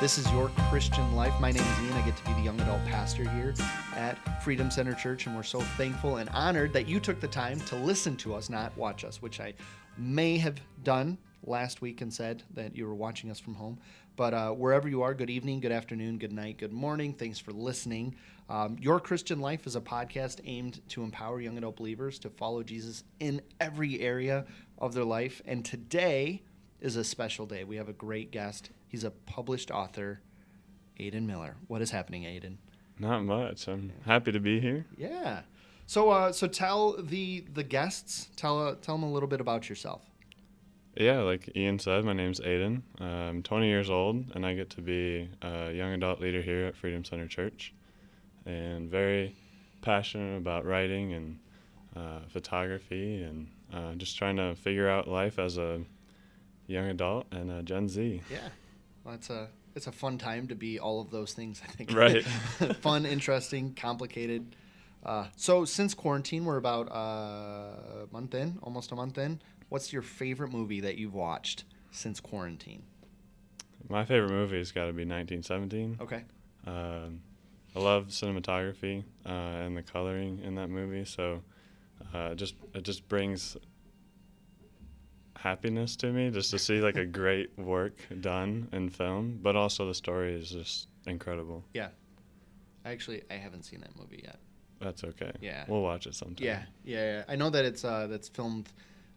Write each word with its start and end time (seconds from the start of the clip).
This 0.00 0.16
is 0.16 0.32
your 0.32 0.48
Christian 0.70 1.14
life. 1.14 1.38
My 1.42 1.52
name 1.52 1.62
is 1.62 1.80
Ian. 1.82 1.92
I 1.92 2.00
get 2.06 2.16
to 2.16 2.24
be 2.24 2.32
the 2.32 2.40
young 2.40 2.58
adult 2.58 2.82
pastor 2.86 3.28
here 3.28 3.52
at 3.94 4.42
Freedom 4.42 4.70
Center 4.70 4.94
Church, 4.94 5.26
and 5.26 5.36
we're 5.36 5.42
so 5.42 5.60
thankful 5.60 6.16
and 6.16 6.30
honored 6.30 6.72
that 6.72 6.88
you 6.88 7.00
took 7.00 7.20
the 7.20 7.28
time 7.28 7.60
to 7.60 7.76
listen 7.76 8.16
to 8.16 8.34
us, 8.34 8.48
not 8.48 8.74
watch 8.78 9.04
us, 9.04 9.20
which 9.20 9.40
I 9.40 9.52
may 9.98 10.38
have 10.38 10.58
done 10.84 11.18
last 11.44 11.82
week 11.82 12.00
and 12.00 12.10
said 12.10 12.42
that 12.54 12.74
you 12.74 12.86
were 12.86 12.94
watching 12.94 13.30
us 13.30 13.38
from 13.38 13.54
home. 13.54 13.78
But 14.16 14.32
uh, 14.32 14.52
wherever 14.52 14.88
you 14.88 15.02
are, 15.02 15.12
good 15.12 15.28
evening, 15.28 15.60
good 15.60 15.70
afternoon, 15.70 16.16
good 16.16 16.32
night, 16.32 16.56
good 16.56 16.72
morning. 16.72 17.12
Thanks 17.12 17.38
for 17.38 17.52
listening. 17.52 18.16
Um, 18.48 18.78
Your 18.80 19.00
Christian 19.00 19.38
Life 19.38 19.66
is 19.66 19.76
a 19.76 19.82
podcast 19.82 20.40
aimed 20.46 20.80
to 20.88 21.02
empower 21.02 21.42
young 21.42 21.58
adult 21.58 21.76
believers 21.76 22.18
to 22.20 22.30
follow 22.30 22.62
Jesus 22.62 23.04
in 23.18 23.42
every 23.60 24.00
area 24.00 24.46
of 24.78 24.94
their 24.94 25.04
life. 25.04 25.42
And 25.44 25.62
today 25.62 26.42
is 26.80 26.96
a 26.96 27.04
special 27.04 27.44
day. 27.44 27.64
We 27.64 27.76
have 27.76 27.90
a 27.90 27.92
great 27.92 28.30
guest. 28.30 28.70
He's 28.90 29.04
a 29.04 29.10
published 29.12 29.70
author, 29.70 30.20
Aiden 30.98 31.24
Miller. 31.24 31.54
What 31.68 31.80
is 31.80 31.92
happening, 31.92 32.24
Aiden? 32.24 32.56
Not 32.98 33.22
much. 33.22 33.68
I'm 33.68 33.92
happy 34.04 34.32
to 34.32 34.40
be 34.40 34.58
here. 34.58 34.84
Yeah. 34.96 35.42
So, 35.86 36.10
uh, 36.10 36.32
so 36.32 36.48
tell 36.48 37.00
the 37.00 37.44
the 37.54 37.62
guests, 37.62 38.28
tell 38.34 38.60
uh, 38.60 38.74
tell 38.82 38.96
them 38.96 39.04
a 39.04 39.12
little 39.12 39.28
bit 39.28 39.40
about 39.40 39.68
yourself. 39.68 40.02
Yeah, 40.96 41.20
like 41.20 41.48
Ian 41.54 41.78
said, 41.78 42.04
my 42.04 42.12
name's 42.12 42.40
Aiden. 42.40 42.82
Uh, 43.00 43.04
I'm 43.04 43.42
20 43.44 43.68
years 43.68 43.88
old, 43.88 44.24
and 44.34 44.44
I 44.44 44.54
get 44.54 44.70
to 44.70 44.80
be 44.80 45.28
a 45.40 45.70
young 45.72 45.92
adult 45.92 46.20
leader 46.20 46.42
here 46.42 46.66
at 46.66 46.74
Freedom 46.74 47.04
Center 47.04 47.28
Church, 47.28 47.72
and 48.44 48.90
very 48.90 49.36
passionate 49.82 50.36
about 50.36 50.66
writing 50.66 51.12
and 51.12 51.38
uh, 51.94 52.20
photography, 52.28 53.22
and 53.22 53.48
uh, 53.72 53.94
just 53.94 54.18
trying 54.18 54.36
to 54.36 54.56
figure 54.56 54.88
out 54.88 55.06
life 55.06 55.38
as 55.38 55.58
a 55.58 55.80
young 56.66 56.88
adult 56.88 57.26
and 57.30 57.52
a 57.52 57.62
Gen 57.62 57.88
Z. 57.88 58.20
Yeah, 58.30 58.48
well, 59.04 59.14
it's 59.14 59.30
a 59.30 59.48
it's 59.74 59.86
a 59.86 59.92
fun 59.92 60.18
time 60.18 60.48
to 60.48 60.54
be 60.54 60.78
all 60.78 61.00
of 61.00 61.10
those 61.10 61.32
things. 61.32 61.62
I 61.64 61.70
think. 61.70 61.94
Right. 61.94 62.24
fun, 62.80 63.06
interesting, 63.06 63.74
complicated. 63.74 64.56
Uh, 65.04 65.26
so 65.36 65.64
since 65.64 65.94
quarantine, 65.94 66.44
we're 66.44 66.58
about 66.58 66.90
uh, 66.90 68.04
a 68.04 68.12
month 68.12 68.34
in, 68.34 68.58
almost 68.62 68.92
a 68.92 68.96
month 68.96 69.16
in. 69.18 69.40
What's 69.68 69.92
your 69.92 70.02
favorite 70.02 70.52
movie 70.52 70.80
that 70.80 70.98
you've 70.98 71.14
watched 71.14 71.64
since 71.90 72.20
quarantine? 72.20 72.82
My 73.88 74.04
favorite 74.04 74.30
movie 74.30 74.58
has 74.58 74.72
got 74.72 74.86
to 74.86 74.92
be 74.92 75.04
1917. 75.04 75.98
Okay. 76.00 76.24
Um, 76.66 77.22
I 77.74 77.78
love 77.78 78.08
cinematography 78.08 79.04
uh, 79.24 79.30
and 79.30 79.76
the 79.76 79.82
coloring 79.82 80.40
in 80.44 80.56
that 80.56 80.68
movie. 80.68 81.04
So 81.04 81.42
uh, 82.12 82.34
just 82.34 82.54
it 82.74 82.82
just 82.82 83.08
brings 83.08 83.56
happiness 85.42 85.96
to 85.96 86.12
me 86.12 86.30
just 86.30 86.50
to 86.50 86.58
see 86.58 86.80
like 86.80 86.96
a 86.96 87.06
great 87.06 87.50
work 87.58 87.94
done 88.20 88.68
in 88.72 88.90
film, 88.90 89.38
but 89.42 89.56
also 89.56 89.86
the 89.86 89.94
story 89.94 90.34
is 90.34 90.50
just 90.50 90.88
incredible. 91.06 91.64
Yeah. 91.74 91.88
Actually, 92.84 93.22
I 93.30 93.34
haven't 93.34 93.64
seen 93.64 93.80
that 93.80 93.96
movie 93.98 94.20
yet. 94.24 94.38
That's 94.80 95.04
okay. 95.04 95.32
Yeah. 95.40 95.64
We'll 95.68 95.82
watch 95.82 96.06
it 96.06 96.14
sometime. 96.14 96.46
Yeah, 96.46 96.62
yeah, 96.84 97.12
yeah. 97.18 97.24
I 97.28 97.36
know 97.36 97.50
that 97.50 97.64
it's 97.64 97.84
uh, 97.84 98.06
that's 98.06 98.28
filmed 98.28 98.68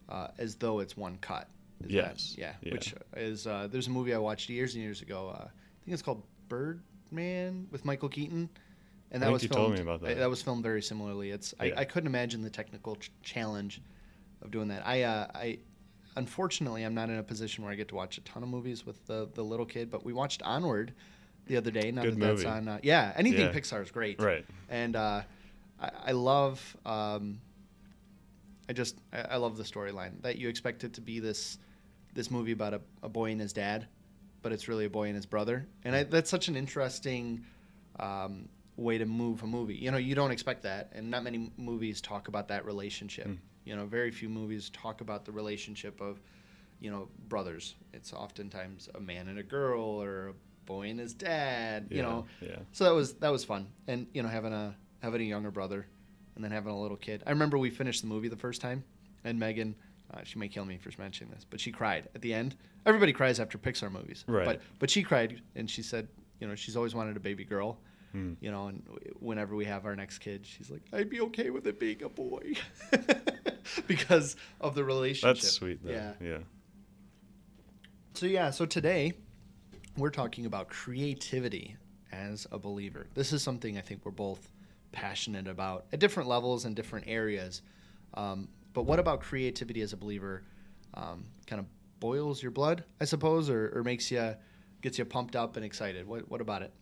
uh, 0.08 0.28
as 0.38 0.54
though 0.56 0.80
it's 0.80 0.96
one 0.96 1.16
cut. 1.20 1.48
Is 1.86 1.92
that- 1.94 2.38
yeah, 2.38 2.52
Yeah. 2.62 2.72
Which 2.72 2.94
is 3.16 3.46
uh, 3.46 3.68
there's 3.70 3.86
a 3.86 3.90
movie 3.90 4.14
I 4.14 4.18
watched 4.18 4.48
years 4.50 4.74
and 4.74 4.82
years 4.82 5.00
ago. 5.02 5.28
Uh, 5.34 5.44
I 5.44 5.84
think 5.84 5.92
it's 5.94 6.02
called 6.02 6.22
Birdman 6.48 7.68
with 7.70 7.84
Michael 7.84 8.08
Keaton, 8.08 8.48
and 9.10 9.22
that 9.22 9.30
was 9.32 9.42
you 9.42 9.48
filmed, 9.48 9.62
told 9.66 9.74
me 9.74 9.80
about 9.80 10.00
that. 10.02 10.12
uh, 10.12 10.20
That 10.20 10.30
was 10.30 10.42
filmed 10.42 10.62
very 10.62 10.82
similarly. 10.82 11.30
It's 11.30 11.54
I, 11.60 11.72
I 11.76 11.84
couldn't 11.84 12.06
imagine 12.06 12.42
the 12.42 12.50
technical 12.50 12.96
ch- 12.96 13.10
challenge 13.22 13.80
of 14.42 14.50
doing 14.50 14.68
that. 14.68 14.86
I 14.86 15.02
uh, 15.02 15.26
I 15.34 15.58
unfortunately 16.16 16.82
I'm 16.84 16.94
not 16.94 17.08
in 17.10 17.16
a 17.18 17.22
position 17.22 17.64
where 17.64 17.72
I 17.72 17.76
get 17.76 17.88
to 17.88 17.94
watch 17.94 18.18
a 18.18 18.20
ton 18.22 18.42
of 18.42 18.48
movies 18.48 18.84
with 18.86 19.04
the 19.06 19.28
the 19.34 19.42
little 19.42 19.66
kid, 19.66 19.90
but 19.90 20.04
we 20.04 20.12
watched 20.12 20.42
Onward 20.42 20.92
the 21.46 21.56
other 21.56 21.70
day. 21.70 21.90
Now 21.90 22.02
Good 22.02 22.14
that 22.14 22.20
that's 22.20 22.38
movie. 22.44 22.46
on, 22.48 22.68
uh, 22.68 22.78
yeah, 22.82 23.12
anything 23.16 23.46
Yeah. 23.46 23.52
Pixar 23.52 23.82
is 23.82 23.90
great 23.90 24.20
Right. 24.20 24.44
and 24.68 24.96
uh, 24.96 25.22
I, 25.80 25.90
I 26.06 26.12
love 26.12 26.76
um, 26.86 27.40
I 28.68 28.72
just 28.72 28.96
I, 29.12 29.20
I 29.22 29.36
love 29.36 29.56
the 29.56 29.64
storyline 29.64 30.22
that 30.22 30.36
you 30.38 30.48
expect 30.48 30.84
it 30.84 30.94
to 30.94 31.00
be 31.00 31.20
this 31.20 31.58
this 32.14 32.30
movie 32.30 32.52
about 32.52 32.74
a, 32.74 32.80
a 33.02 33.08
boy 33.08 33.32
and 33.32 33.40
his 33.40 33.52
dad, 33.52 33.88
but 34.40 34.52
it's 34.52 34.68
really 34.68 34.84
a 34.84 34.90
boy 34.90 35.06
and 35.08 35.16
his 35.16 35.26
brother, 35.26 35.66
and 35.84 35.96
I, 35.96 36.04
that's 36.04 36.30
such 36.30 36.46
an 36.46 36.54
interesting 36.56 37.44
um, 37.98 38.48
way 38.76 38.98
to 38.98 39.04
move 39.04 39.42
a 39.42 39.46
movie. 39.48 39.74
You 39.74 39.90
know, 39.90 39.96
you 39.98 40.14
don't 40.14 40.30
expect 40.30 40.62
that, 40.62 40.92
and 40.94 41.10
not 41.10 41.24
many 41.24 41.50
movies 41.56 42.00
talk 42.00 42.28
about 42.28 42.48
that 42.48 42.64
relationship. 42.64 43.26
Mm. 43.26 43.38
You 43.64 43.76
know, 43.76 43.86
very 43.86 44.10
few 44.10 44.28
movies 44.28 44.70
talk 44.70 45.00
about 45.00 45.24
the 45.24 45.32
relationship 45.32 46.00
of 46.00 46.20
you 46.80 46.90
know 46.90 47.08
brothers. 47.28 47.74
It's 47.92 48.12
oftentimes 48.12 48.88
a 48.94 49.00
man 49.00 49.28
and 49.28 49.38
a 49.38 49.42
girl 49.42 49.82
or 49.82 50.28
a 50.28 50.32
boy 50.66 50.88
and 50.88 50.98
his 51.00 51.14
dad. 51.14 51.86
You 51.90 51.98
Yeah, 51.98 52.02
know, 52.02 52.26
Yeah. 52.40 52.56
so 52.72 52.84
that 52.84 52.94
was 52.94 53.14
that 53.14 53.32
was 53.32 53.44
fun, 53.44 53.66
and 53.86 54.06
you 54.12 54.22
know 54.22 54.28
having 54.28 54.52
a 54.52 54.74
having 55.02 55.20
a 55.22 55.24
younger 55.24 55.50
brother, 55.50 55.86
and 56.34 56.44
then 56.44 56.50
having 56.50 56.72
a 56.72 56.80
little 56.80 56.96
kid. 56.96 57.22
I 57.26 57.30
remember 57.30 57.58
we 57.58 57.70
finished 57.70 58.00
the 58.02 58.06
movie 58.08 58.28
the 58.28 58.36
first 58.36 58.60
time, 58.60 58.84
and 59.24 59.38
Megan, 59.38 59.74
uh, 60.12 60.20
she 60.24 60.38
may 60.38 60.48
kill 60.48 60.64
me 60.64 60.76
for 60.78 60.90
mentioning 60.98 61.32
this, 61.32 61.44
but 61.48 61.60
she 61.60 61.70
cried 61.72 62.08
at 62.14 62.20
the 62.22 62.32
end. 62.34 62.56
Everybody 62.86 63.12
cries 63.12 63.40
after 63.40 63.56
Pixar 63.58 63.90
movies, 63.90 64.24
Right. 64.26 64.44
But 64.44 64.60
but 64.78 64.90
she 64.90 65.02
cried, 65.02 65.40
and 65.56 65.70
she 65.70 65.82
said, 65.82 66.08
you 66.40 66.46
know, 66.48 66.54
she's 66.54 66.76
always 66.76 66.94
wanted 66.94 67.16
a 67.16 67.20
baby 67.20 67.44
girl, 67.44 67.78
Mm. 68.14 68.36
you 68.40 68.50
know, 68.50 68.68
and 68.68 68.82
whenever 69.20 69.56
we 69.56 69.64
have 69.64 69.86
our 69.86 69.96
next 69.96 70.18
kid, 70.18 70.46
she's 70.46 70.70
like, 70.70 70.82
I'd 70.92 71.10
be 71.10 71.20
okay 71.22 71.50
with 71.50 71.66
it 71.66 71.80
being 71.80 72.02
a 72.04 72.08
boy, 72.08 72.52
because 73.86 74.36
of 74.60 74.74
the 74.74 74.84
relationship. 74.84 75.36
That's 75.36 75.50
sweet 75.50 75.84
though. 75.84 75.92
Yeah. 75.92 76.12
Yeah. 76.20 76.38
So 78.14 78.26
yeah, 78.26 78.50
so 78.50 78.64
today 78.66 79.14
we're 79.96 80.10
talking 80.10 80.46
about 80.46 80.68
creativity 80.68 81.76
as 82.12 82.46
a 82.52 82.58
believer. 82.58 83.06
This 83.14 83.32
is 83.32 83.42
something 83.42 83.76
I 83.76 83.80
think 83.80 84.04
we're 84.04 84.12
both 84.12 84.50
passionate 84.92 85.48
about 85.48 85.86
at 85.92 85.98
different 85.98 86.28
levels 86.28 86.64
and 86.64 86.76
different 86.76 87.06
areas. 87.08 87.62
Um, 88.14 88.48
but 88.72 88.82
what 88.82 88.98
about 88.98 89.20
creativity 89.20 89.80
as 89.80 89.92
a 89.92 89.96
believer? 89.96 90.42
Um, 90.94 91.24
kind 91.46 91.58
of 91.58 91.66
boils 91.98 92.42
your 92.42 92.52
blood, 92.52 92.84
I 93.00 93.04
suppose, 93.04 93.50
or, 93.50 93.72
or 93.74 93.82
makes 93.82 94.10
you 94.10 94.36
gets 94.82 94.98
you 94.98 95.04
pumped 95.04 95.34
up 95.34 95.56
and 95.56 95.64
excited. 95.64 96.06
What 96.06 96.30
what 96.30 96.40
about 96.40 96.62
it? 96.62 96.72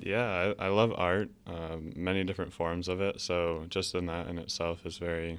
Yeah, 0.00 0.54
I, 0.58 0.66
I 0.66 0.68
love 0.68 0.92
art, 0.96 1.30
um, 1.46 1.92
many 1.94 2.24
different 2.24 2.52
forms 2.52 2.88
of 2.88 3.00
it. 3.00 3.20
So 3.20 3.66
just 3.68 3.94
in 3.94 4.06
that 4.06 4.28
in 4.28 4.38
itself 4.38 4.86
is 4.86 4.98
very 4.98 5.38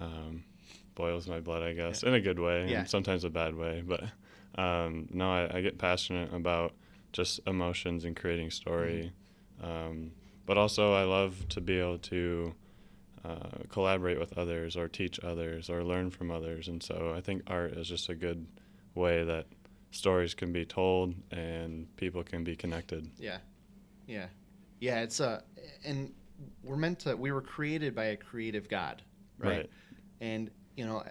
um, 0.00 0.44
boils 0.94 1.28
my 1.28 1.40
blood, 1.40 1.62
I 1.62 1.72
guess, 1.72 2.02
in 2.02 2.14
a 2.14 2.20
good 2.20 2.38
way, 2.38 2.68
Yeah. 2.68 2.80
and 2.80 2.88
sometimes 2.88 3.24
a 3.24 3.30
bad 3.30 3.54
way. 3.54 3.82
But 3.86 4.04
um, 4.56 5.08
no, 5.12 5.30
I, 5.30 5.58
I 5.58 5.60
get 5.60 5.78
passionate 5.78 6.32
about 6.34 6.74
just 7.12 7.40
emotions 7.46 8.04
and 8.04 8.16
creating 8.16 8.50
story. 8.50 9.12
Um, 9.62 10.12
but 10.46 10.58
also, 10.58 10.92
I 10.94 11.04
love 11.04 11.46
to 11.50 11.60
be 11.60 11.78
able 11.78 11.98
to 11.98 12.54
uh, 13.24 13.58
collaborate 13.68 14.18
with 14.18 14.36
others, 14.36 14.76
or 14.76 14.88
teach 14.88 15.20
others, 15.20 15.70
or 15.70 15.84
learn 15.84 16.10
from 16.10 16.30
others. 16.30 16.66
And 16.68 16.82
so, 16.82 17.14
I 17.16 17.20
think 17.20 17.42
art 17.46 17.72
is 17.74 17.88
just 17.88 18.08
a 18.08 18.14
good 18.14 18.46
way 18.94 19.22
that 19.24 19.46
stories 19.92 20.34
can 20.34 20.52
be 20.52 20.64
told 20.64 21.14
and 21.30 21.94
people 21.96 22.24
can 22.24 22.42
be 22.42 22.56
connected. 22.56 23.08
Yeah, 23.18 23.38
yeah, 24.06 24.26
yeah. 24.80 25.00
It's 25.00 25.20
a 25.20 25.42
and 25.84 26.12
we're 26.62 26.76
meant 26.76 27.00
to. 27.00 27.16
We 27.16 27.32
were 27.32 27.42
created 27.42 27.94
by 27.94 28.06
a 28.06 28.16
creative 28.16 28.68
God, 28.68 29.02
right? 29.38 29.48
Right. 29.48 29.70
And 30.20 30.50
you 30.76 30.86
know, 30.86 31.04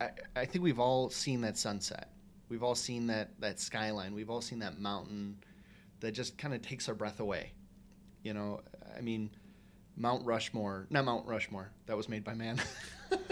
I, 0.00 0.10
I 0.36 0.44
think 0.44 0.64
we've 0.64 0.80
all 0.80 1.10
seen 1.10 1.40
that 1.42 1.56
sunset. 1.56 2.10
We've 2.48 2.62
all 2.62 2.74
seen 2.74 3.06
that 3.08 3.30
that 3.40 3.60
skyline. 3.60 4.14
We've 4.14 4.30
all 4.30 4.40
seen 4.40 4.58
that 4.60 4.78
mountain 4.78 5.38
that 6.00 6.12
just 6.12 6.36
kind 6.38 6.54
of 6.54 6.62
takes 6.62 6.88
our 6.88 6.94
breath 6.94 7.20
away. 7.20 7.52
You 8.22 8.34
know, 8.34 8.60
I 8.96 9.00
mean, 9.00 9.30
Mount 9.96 10.24
Rushmore, 10.24 10.86
not 10.90 11.04
Mount 11.04 11.26
Rushmore. 11.26 11.70
That 11.86 11.96
was 11.96 12.08
made 12.08 12.24
by 12.24 12.34
man. 12.34 12.60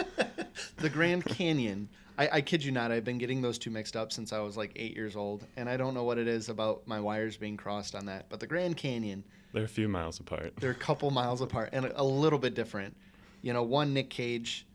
the 0.77 0.89
Grand 0.89 1.25
Canyon. 1.25 1.89
I, 2.19 2.29
I 2.35 2.41
kid 2.43 2.63
you 2.65 2.73
not. 2.73 2.93
I've 2.93 3.05
been 3.05 3.19
getting 3.19 3.41
those 3.43 3.59
two 3.59 3.71
mixed 3.71 3.97
up 3.97 4.13
since 4.13 4.33
I 4.33 4.39
was 4.41 4.57
like 4.57 4.73
eight 4.77 4.95
years 4.95 5.17
old, 5.17 5.47
and 5.57 5.69
I 5.69 5.77
don't 5.77 5.95
know 5.95 6.05
what 6.05 6.19
it 6.19 6.29
is 6.29 6.49
about 6.49 6.87
my 6.87 7.01
wires 7.01 7.37
being 7.37 7.57
crossed 7.57 7.95
on 7.95 8.07
that. 8.07 8.27
But 8.29 8.39
the 8.41 8.47
Grand 8.47 8.77
Canyon, 8.77 9.25
They're 9.53 9.65
a 9.65 9.69
few 9.69 9.89
miles 9.89 10.21
apart. 10.21 10.53
they're 10.61 10.71
a 10.73 10.75
couple 10.75 11.11
miles 11.11 11.41
apart 11.41 11.71
and 11.73 11.87
a, 11.87 12.01
a 12.01 12.05
little 12.05 12.39
bit 12.39 12.55
different. 12.55 12.97
You 13.41 13.53
know, 13.53 13.63
one 13.63 13.93
Nick 13.95 14.11
Cage 14.11 14.67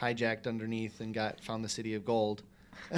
hijacked 0.00 0.46
underneath 0.46 1.00
and 1.00 1.12
got 1.12 1.40
found 1.42 1.64
the 1.64 1.68
city 1.68 1.94
of 1.94 2.04
gold. 2.04 2.42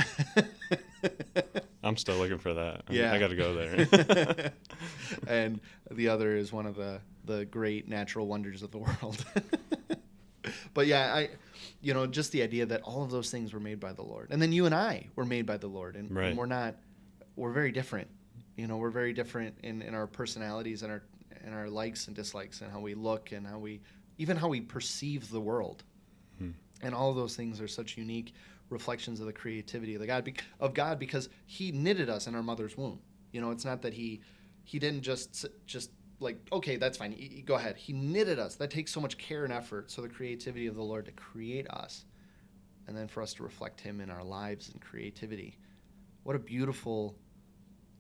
I'm 1.83 1.97
still 1.97 2.17
looking 2.17 2.39
for 2.39 2.55
that. 2.55 2.83
I- 2.89 2.93
Yeah. 2.93 3.13
I 3.13 3.19
got 3.19 3.29
to 3.29 3.37
go 3.37 3.55
there. 3.55 4.53
and 5.29 5.61
the 5.91 6.09
other 6.09 6.37
is 6.37 6.53
one 6.53 6.67
of 6.67 6.77
the 6.77 7.01
the 7.25 7.45
great 7.45 7.89
natural 7.89 8.27
wonders 8.29 8.63
of 8.63 8.71
the 8.71 8.79
world. 9.03 9.25
but 10.75 10.87
yeah, 10.87 11.13
I 11.15 11.31
you 11.81 11.95
know, 11.95 12.07
just 12.07 12.33
the 12.33 12.43
idea 12.43 12.67
that 12.67 12.83
all 12.83 13.03
of 13.03 13.11
those 13.11 13.31
things 13.31 13.53
were 13.53 13.61
made 13.61 13.81
by 13.81 13.93
the 13.93 14.03
Lord. 14.03 14.29
And 14.31 14.41
then 14.41 14.53
you 14.53 14.67
and 14.67 14.75
I 14.75 15.09
were 15.17 15.25
made 15.25 15.47
by 15.47 15.57
the 15.57 15.67
Lord 15.69 15.97
and, 15.97 16.11
Right. 16.11 16.29
and 16.29 16.39
we're 16.39 16.47
not 16.47 16.77
we're 17.37 17.53
very 17.53 17.71
different. 17.73 18.09
You 18.57 18.67
know, 18.67 18.79
we're 18.79 18.91
very 18.91 19.13
different 19.13 19.57
in, 19.63 19.83
in 19.83 19.95
our 19.95 20.07
personalities 20.07 20.83
and 20.83 20.91
our 20.91 21.03
and 21.45 21.55
our 21.55 21.69
likes 21.69 22.07
and 22.07 22.17
dislikes 22.17 22.61
and 22.63 22.73
how 22.73 22.81
we 22.81 22.95
look 22.95 23.33
and 23.33 23.47
how 23.47 23.59
we 23.59 23.81
even 24.19 24.37
how 24.37 24.49
we 24.49 24.61
perceive 24.61 25.31
the 25.31 25.41
world. 25.41 25.85
Hmm. 26.39 26.51
And 26.83 26.95
all 26.95 27.11
of 27.11 27.17
those 27.17 27.37
things 27.37 27.61
are 27.61 27.69
such 27.69 27.97
unique 27.97 28.33
reflections 28.69 29.21
of 29.21 29.27
the 29.27 29.33
creativity 29.33 29.95
of 29.95 30.01
the 30.01 30.07
God 30.07 30.31
of 30.61 30.75
God 30.75 30.99
because 30.99 31.29
He 31.47 31.73
knitted 31.73 32.09
us 32.09 32.27
in 32.27 32.35
our 32.35 32.43
mother's 32.43 32.77
womb. 32.77 33.01
You 33.33 33.41
know, 33.41 33.51
it's 33.51 33.65
not 33.65 33.83
that 33.83 33.93
He 33.95 34.23
He 34.65 34.79
didn't 34.79 35.03
just 35.03 35.47
just 35.67 35.91
like 36.21 36.39
okay 36.53 36.77
that's 36.77 36.99
fine. 36.99 37.43
Go 37.45 37.55
ahead. 37.55 37.77
He 37.77 37.93
knitted 37.93 38.39
us. 38.39 38.57
That 38.57 38.71
takes 38.71 38.93
so 38.93 39.01
much 39.01 39.19
care 39.19 39.45
and 39.45 39.53
effort. 39.53 39.91
So 39.91 40.03
the 40.03 40.09
creativity 40.09 40.67
of 40.67 40.75
the 40.75 40.83
lord 40.83 41.07
to 41.07 41.13
create 41.13 41.69
us 41.71 42.05
and 42.87 42.97
then 42.97 43.09
for 43.09 43.23
us 43.23 43.35
to 43.35 43.43
reflect 43.43 43.81
him 43.81 44.01
in 44.01 44.11
our 44.11 44.25
lives 44.25 44.71
and 44.71 44.81
creativity. 44.81 45.59
What 46.23 46.37
a 46.37 46.39
beautiful 46.39 47.17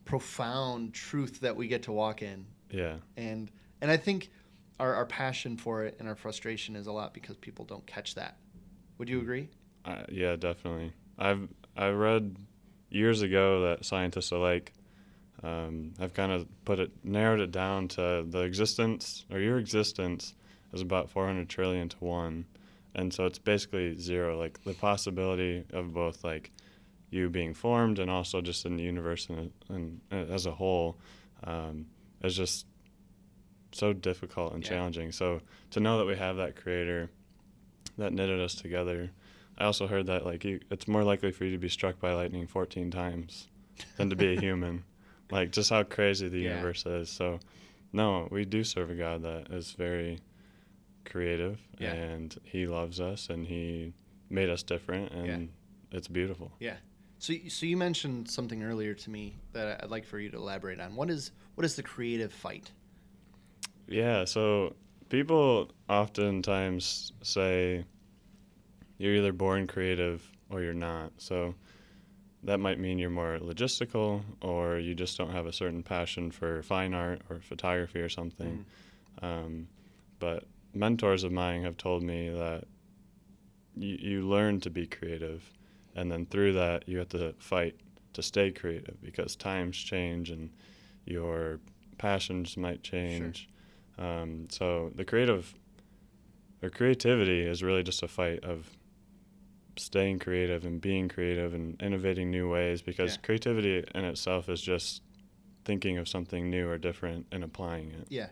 profound 0.04 0.94
truth 0.94 1.40
that 1.40 1.56
we 1.56 1.66
get 1.68 1.84
to 1.84 1.92
walk 1.92 2.22
in. 2.22 2.46
Yeah. 2.70 2.96
And 3.16 3.50
and 3.80 3.90
i 3.90 3.96
think 3.96 4.30
our, 4.78 4.94
our 4.94 5.06
passion 5.06 5.56
for 5.56 5.84
it 5.84 5.96
and 5.98 6.08
our 6.08 6.14
frustration 6.14 6.76
is 6.76 6.86
a 6.86 6.92
lot 6.92 7.14
because 7.14 7.36
people 7.36 7.64
don't 7.64 7.86
catch 7.86 8.14
that. 8.14 8.36
Would 8.98 9.08
you 9.08 9.20
agree? 9.20 9.48
Uh, 9.84 10.04
yeah 10.08 10.36
definitely. 10.36 10.92
I've 11.18 11.48
i 11.76 11.88
read 11.88 12.36
years 12.88 13.22
ago 13.22 13.62
that 13.68 13.84
scientists 13.84 14.30
alike 14.30 14.72
um, 15.42 15.92
I've 16.00 16.14
kind 16.14 16.32
of 16.32 16.46
put 16.64 16.80
it, 16.80 16.90
narrowed 17.04 17.40
it 17.40 17.52
down 17.52 17.88
to 17.88 18.24
the 18.28 18.40
existence 18.40 19.24
or 19.30 19.38
your 19.38 19.58
existence 19.58 20.34
is 20.72 20.80
about 20.80 21.10
400 21.10 21.48
trillion 21.48 21.88
to 21.90 21.96
one, 21.98 22.46
and 22.94 23.12
so 23.12 23.26
it's 23.26 23.38
basically 23.38 23.98
zero. 23.98 24.38
Like 24.38 24.62
the 24.64 24.72
possibility 24.72 25.64
of 25.72 25.92
both 25.92 26.24
like 26.24 26.50
you 27.10 27.28
being 27.28 27.54
formed 27.54 27.98
and 27.98 28.10
also 28.10 28.40
just 28.40 28.66
in 28.66 28.76
the 28.76 28.82
universe 28.82 29.28
and, 29.28 29.52
and, 29.68 30.00
and 30.10 30.30
as 30.30 30.46
a 30.46 30.50
whole 30.50 30.96
um, 31.44 31.86
is 32.22 32.36
just 32.36 32.66
so 33.72 33.92
difficult 33.92 34.54
and 34.54 34.62
yeah. 34.64 34.70
challenging. 34.70 35.12
So 35.12 35.40
to 35.70 35.80
know 35.80 35.98
that 35.98 36.06
we 36.06 36.16
have 36.16 36.36
that 36.36 36.56
creator 36.56 37.10
that 37.98 38.12
knitted 38.12 38.40
us 38.40 38.54
together. 38.54 39.10
I 39.58 39.64
also 39.64 39.86
heard 39.86 40.06
that 40.06 40.26
like 40.26 40.44
you, 40.44 40.60
it's 40.70 40.86
more 40.86 41.04
likely 41.04 41.32
for 41.32 41.44
you 41.44 41.52
to 41.52 41.58
be 41.58 41.68
struck 41.68 41.98
by 41.98 42.12
lightning 42.12 42.46
14 42.46 42.90
times 42.90 43.48
than 43.96 44.10
to 44.10 44.16
be 44.16 44.36
a 44.36 44.40
human 44.40 44.84
like 45.30 45.50
just 45.50 45.70
how 45.70 45.82
crazy 45.82 46.28
the 46.28 46.40
yeah. 46.40 46.50
universe 46.50 46.86
is. 46.86 47.10
So, 47.10 47.40
no, 47.92 48.28
we 48.30 48.44
do 48.44 48.64
serve 48.64 48.90
a 48.90 48.94
God 48.94 49.22
that 49.22 49.50
is 49.50 49.72
very 49.72 50.20
creative, 51.04 51.60
yeah. 51.78 51.92
and 51.92 52.36
He 52.44 52.66
loves 52.66 53.00
us, 53.00 53.28
and 53.28 53.46
He 53.46 53.92
made 54.30 54.50
us 54.50 54.62
different, 54.62 55.12
and 55.12 55.26
yeah. 55.26 55.96
it's 55.96 56.08
beautiful. 56.08 56.52
Yeah. 56.58 56.76
So, 57.18 57.32
so 57.48 57.66
you 57.66 57.76
mentioned 57.76 58.30
something 58.30 58.62
earlier 58.62 58.94
to 58.94 59.10
me 59.10 59.36
that 59.52 59.82
I'd 59.82 59.90
like 59.90 60.04
for 60.04 60.18
you 60.18 60.30
to 60.30 60.36
elaborate 60.36 60.80
on. 60.80 60.94
What 60.94 61.10
is 61.10 61.32
what 61.54 61.64
is 61.64 61.74
the 61.74 61.82
creative 61.82 62.32
fight? 62.32 62.70
Yeah. 63.88 64.24
So 64.26 64.74
people 65.08 65.70
oftentimes 65.88 67.12
say 67.22 67.84
you're 68.98 69.14
either 69.14 69.32
born 69.32 69.66
creative 69.66 70.28
or 70.50 70.62
you're 70.62 70.74
not. 70.74 71.12
So 71.18 71.54
that 72.46 72.58
might 72.58 72.78
mean 72.78 72.98
you're 72.98 73.10
more 73.10 73.38
logistical 73.38 74.22
or 74.40 74.78
you 74.78 74.94
just 74.94 75.18
don't 75.18 75.32
have 75.32 75.46
a 75.46 75.52
certain 75.52 75.82
passion 75.82 76.30
for 76.30 76.62
fine 76.62 76.94
art 76.94 77.20
or 77.28 77.40
photography 77.40 78.00
or 78.00 78.08
something. 78.08 78.64
Mm. 79.20 79.26
Um, 79.26 79.68
but 80.20 80.44
mentors 80.72 81.24
of 81.24 81.32
mine 81.32 81.64
have 81.64 81.76
told 81.76 82.04
me 82.04 82.28
that 82.28 82.64
you, 83.76 83.96
you 84.00 84.28
learn 84.28 84.60
to 84.60 84.70
be 84.70 84.86
creative, 84.86 85.42
and 85.96 86.10
then 86.10 86.24
through 86.26 86.52
that, 86.52 86.88
you 86.88 86.98
have 86.98 87.08
to 87.10 87.34
fight 87.38 87.76
to 88.12 88.22
stay 88.22 88.52
creative 88.52 88.96
because 89.02 89.34
times 89.34 89.76
change 89.76 90.30
and 90.30 90.50
your 91.04 91.58
passions 91.98 92.56
might 92.56 92.82
change. 92.82 93.48
Sure. 93.96 94.06
Um, 94.06 94.46
so 94.50 94.92
the 94.94 95.04
creative 95.04 95.52
or 96.62 96.70
creativity 96.70 97.42
is 97.42 97.62
really 97.62 97.82
just 97.82 98.02
a 98.02 98.08
fight 98.08 98.44
of 98.44 98.70
staying 99.78 100.18
creative 100.18 100.64
and 100.64 100.80
being 100.80 101.08
creative 101.08 101.54
and 101.54 101.80
innovating 101.82 102.30
new 102.30 102.50
ways 102.50 102.82
because 102.82 103.12
yeah. 103.12 103.20
creativity 103.22 103.84
in 103.94 104.04
itself 104.04 104.48
is 104.48 104.60
just 104.60 105.02
thinking 105.64 105.98
of 105.98 106.08
something 106.08 106.50
new 106.50 106.68
or 106.68 106.78
different 106.78 107.26
and 107.32 107.44
applying 107.44 107.90
it. 107.90 108.06
Yeah. 108.08 108.28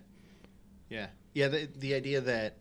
Yeah. 0.89 1.09
Yeah, 1.35 1.49
the 1.49 1.69
the 1.77 1.95
idea 1.95 2.21
that 2.21 2.59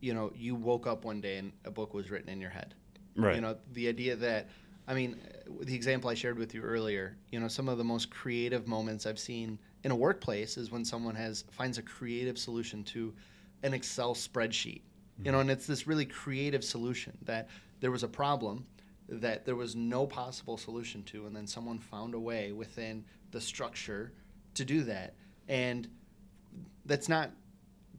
you 0.00 0.14
know, 0.14 0.30
you 0.36 0.54
woke 0.54 0.86
up 0.86 1.04
one 1.04 1.20
day 1.20 1.38
and 1.38 1.52
a 1.64 1.70
book 1.70 1.94
was 1.94 2.10
written 2.10 2.28
in 2.28 2.40
your 2.40 2.50
head. 2.50 2.74
Right. 3.16 3.34
You 3.34 3.40
know, 3.40 3.56
the 3.72 3.88
idea 3.88 4.14
that 4.16 4.48
I 4.88 4.94
mean, 4.94 5.18
the 5.62 5.74
example 5.74 6.10
I 6.10 6.14
shared 6.14 6.38
with 6.38 6.54
you 6.54 6.62
earlier, 6.62 7.16
you 7.30 7.40
know, 7.40 7.48
some 7.48 7.68
of 7.68 7.76
the 7.78 7.84
most 7.84 8.10
creative 8.10 8.68
moments 8.68 9.04
I've 9.04 9.18
seen 9.18 9.58
in 9.82 9.90
a 9.90 9.96
workplace 9.96 10.56
is 10.56 10.70
when 10.70 10.84
someone 10.84 11.14
has 11.16 11.44
finds 11.50 11.78
a 11.78 11.82
creative 11.82 12.38
solution 12.38 12.84
to 12.84 13.12
an 13.62 13.74
Excel 13.74 14.14
spreadsheet. 14.14 14.82
You 15.24 15.32
know, 15.32 15.40
and 15.40 15.50
it's 15.50 15.66
this 15.66 15.86
really 15.86 16.04
creative 16.04 16.62
solution 16.62 17.16
that 17.22 17.48
there 17.80 17.90
was 17.90 18.02
a 18.02 18.08
problem 18.08 18.66
that 19.08 19.44
there 19.44 19.56
was 19.56 19.76
no 19.76 20.06
possible 20.06 20.56
solution 20.56 21.02
to, 21.04 21.26
and 21.26 21.34
then 21.34 21.46
someone 21.46 21.78
found 21.78 22.14
a 22.14 22.18
way 22.18 22.52
within 22.52 23.04
the 23.30 23.40
structure 23.40 24.12
to 24.54 24.64
do 24.64 24.82
that. 24.82 25.14
And 25.48 25.88
that's 26.84 27.08
not 27.08 27.30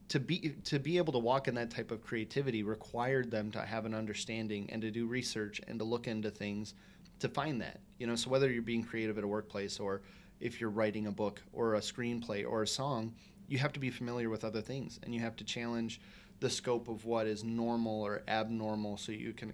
to 0.08 0.20
be 0.20 0.54
to 0.64 0.78
be 0.78 0.96
able 0.96 1.12
to 1.12 1.18
walk 1.18 1.48
in 1.48 1.54
that 1.54 1.70
type 1.70 1.90
of 1.90 2.02
creativity 2.02 2.62
required 2.62 3.30
them 3.30 3.50
to 3.50 3.60
have 3.60 3.84
an 3.84 3.94
understanding 3.94 4.68
and 4.70 4.80
to 4.82 4.90
do 4.90 5.06
research 5.06 5.60
and 5.68 5.78
to 5.78 5.84
look 5.84 6.06
into 6.06 6.30
things 6.30 6.74
to 7.20 7.28
find 7.28 7.60
that. 7.60 7.80
You 7.98 8.06
know, 8.06 8.14
so 8.14 8.30
whether 8.30 8.50
you're 8.50 8.62
being 8.62 8.84
creative 8.84 9.18
at 9.18 9.24
a 9.24 9.28
workplace 9.28 9.78
or 9.78 10.02
if 10.40 10.60
you're 10.60 10.70
writing 10.70 11.06
a 11.06 11.12
book 11.12 11.42
or 11.52 11.74
a 11.74 11.80
screenplay 11.80 12.46
or 12.48 12.62
a 12.62 12.66
song, 12.66 13.14
you 13.48 13.58
have 13.58 13.72
to 13.72 13.80
be 13.80 13.90
familiar 13.90 14.30
with 14.30 14.44
other 14.44 14.60
things 14.60 15.00
and 15.02 15.14
you 15.14 15.20
have 15.20 15.36
to 15.36 15.44
challenge 15.44 16.00
the 16.40 16.50
scope 16.50 16.88
of 16.88 17.04
what 17.04 17.26
is 17.26 17.44
normal 17.44 18.02
or 18.02 18.22
abnormal 18.28 18.96
so 18.96 19.12
you 19.12 19.32
can 19.32 19.52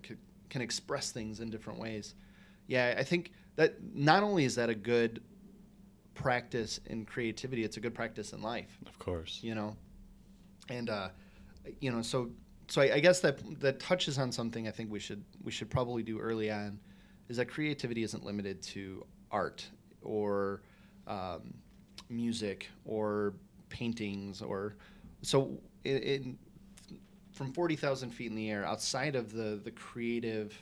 can 0.50 0.62
express 0.62 1.10
things 1.10 1.40
in 1.40 1.50
different 1.50 1.78
ways. 1.78 2.14
Yeah, 2.66 2.94
I 2.96 3.02
think 3.02 3.32
that 3.56 3.76
not 3.94 4.22
only 4.22 4.44
is 4.44 4.54
that 4.56 4.68
a 4.68 4.74
good 4.74 5.22
practice 6.14 6.80
in 6.86 7.04
creativity, 7.04 7.64
it's 7.64 7.76
a 7.76 7.80
good 7.80 7.94
practice 7.94 8.32
in 8.32 8.42
life. 8.42 8.78
Of 8.86 8.98
course. 8.98 9.40
You 9.42 9.54
know, 9.54 9.76
and 10.68 10.90
uh, 10.90 11.08
you 11.80 11.90
know, 11.90 12.02
so 12.02 12.30
so 12.68 12.82
I, 12.82 12.94
I 12.94 13.00
guess 13.00 13.20
that 13.20 13.38
that 13.60 13.80
touches 13.80 14.18
on 14.18 14.32
something 14.32 14.68
I 14.68 14.70
think 14.70 14.90
we 14.90 15.00
should 15.00 15.24
we 15.42 15.52
should 15.52 15.70
probably 15.70 16.02
do 16.02 16.18
early 16.18 16.50
on, 16.50 16.78
is 17.28 17.36
that 17.38 17.46
creativity 17.46 18.02
isn't 18.02 18.24
limited 18.24 18.62
to 18.62 19.04
art 19.30 19.66
or 20.02 20.62
um, 21.06 21.54
music 22.08 22.68
or 22.84 23.34
paintings 23.68 24.42
or 24.42 24.76
so 25.22 25.58
in, 25.84 25.96
in 25.98 26.38
from 27.34 27.52
40,000 27.52 28.10
feet 28.10 28.30
in 28.30 28.36
the 28.36 28.50
air 28.50 28.64
outside 28.64 29.16
of 29.16 29.32
the 29.32 29.60
the 29.62 29.70
creative 29.72 30.56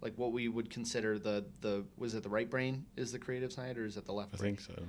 like 0.00 0.12
what 0.16 0.32
we 0.32 0.48
would 0.48 0.68
consider 0.68 1.18
the 1.18 1.44
the 1.60 1.84
was 1.96 2.14
it 2.14 2.22
the 2.22 2.28
right 2.28 2.50
brain 2.50 2.84
is 2.96 3.12
the 3.12 3.18
creative 3.18 3.52
side 3.52 3.78
or 3.78 3.84
is 3.84 3.96
it 3.96 4.04
the 4.04 4.12
left 4.12 4.34
I 4.34 4.38
brain? 4.38 4.56
think 4.56 4.76
so. 4.76 4.82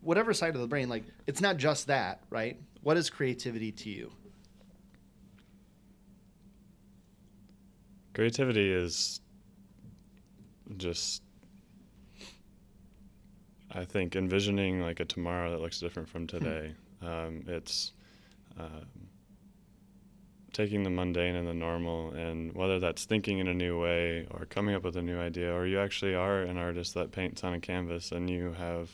Whatever 0.00 0.32
side 0.32 0.54
of 0.54 0.60
the 0.60 0.66
brain 0.66 0.88
like 0.88 1.04
it's 1.26 1.40
not 1.40 1.56
just 1.58 1.88
that, 1.88 2.22
right? 2.30 2.58
What 2.82 2.96
is 2.96 3.10
creativity 3.10 3.72
to 3.72 3.90
you? 3.90 4.12
Creativity 8.14 8.72
is 8.72 9.20
just 10.76 11.22
I 13.74 13.84
think 13.84 14.16
envisioning 14.16 14.80
like 14.80 15.00
a 15.00 15.04
tomorrow 15.04 15.50
that 15.50 15.60
looks 15.60 15.80
different 15.80 16.08
from 16.08 16.22
hmm. 16.22 16.38
today. 16.38 16.74
um, 17.02 17.42
it's 17.46 17.92
um, 18.58 18.86
taking 20.52 20.82
the 20.82 20.90
mundane 20.90 21.34
and 21.34 21.48
the 21.48 21.54
normal 21.54 22.10
and 22.10 22.52
whether 22.54 22.78
that's 22.78 23.04
thinking 23.04 23.38
in 23.38 23.48
a 23.48 23.54
new 23.54 23.80
way 23.80 24.26
or 24.30 24.44
coming 24.46 24.74
up 24.74 24.82
with 24.84 24.96
a 24.96 25.02
new 25.02 25.18
idea 25.18 25.52
or 25.52 25.66
you 25.66 25.78
actually 25.78 26.14
are 26.14 26.42
an 26.42 26.58
artist 26.58 26.94
that 26.94 27.10
paints 27.10 27.42
on 27.42 27.54
a 27.54 27.60
canvas 27.60 28.12
and 28.12 28.28
you 28.28 28.52
have 28.52 28.90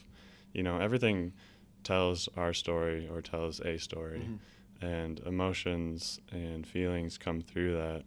you 0.52 0.62
know 0.62 0.78
everything 0.78 1.32
tells 1.82 2.28
our 2.36 2.52
story 2.52 3.08
or 3.12 3.20
tells 3.20 3.60
a 3.60 3.78
story. 3.78 4.20
Mm-hmm. 4.20 4.86
and 4.86 5.20
emotions 5.20 6.20
and 6.30 6.66
feelings 6.66 7.18
come 7.18 7.40
through 7.40 7.74
that. 7.76 8.04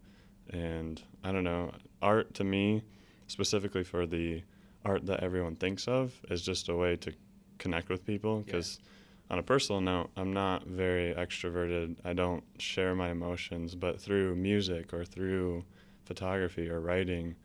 And 0.50 1.02
i 1.22 1.30
don't 1.32 1.44
know 1.44 1.72
art 2.00 2.34
to 2.34 2.44
me 2.44 2.82
specifically 3.26 3.84
for 3.84 4.06
the 4.06 4.42
art 4.84 5.06
that 5.06 5.20
everyone 5.20 5.56
thinks 5.56 5.86
of 5.86 6.12
is 6.30 6.42
just 6.42 6.68
a 6.68 6.74
way 6.74 6.96
to 6.96 7.12
connect 7.58 7.88
with 7.88 8.04
people 8.04 8.40
because 8.40 8.78
yeah 8.80 8.88
on 9.32 9.38
a 9.38 9.42
personal 9.42 9.80
note, 9.80 10.10
I'm 10.14 10.34
not 10.34 10.66
very 10.66 11.14
extroverted. 11.14 11.96
I 12.04 12.12
don't 12.12 12.44
share 12.58 12.94
my 12.94 13.08
emotions, 13.08 13.74
but 13.74 13.98
through 13.98 14.36
music 14.36 14.92
or 14.92 15.06
through 15.06 15.64
photography 16.04 16.68
or 16.68 16.80
writing, 16.80 17.36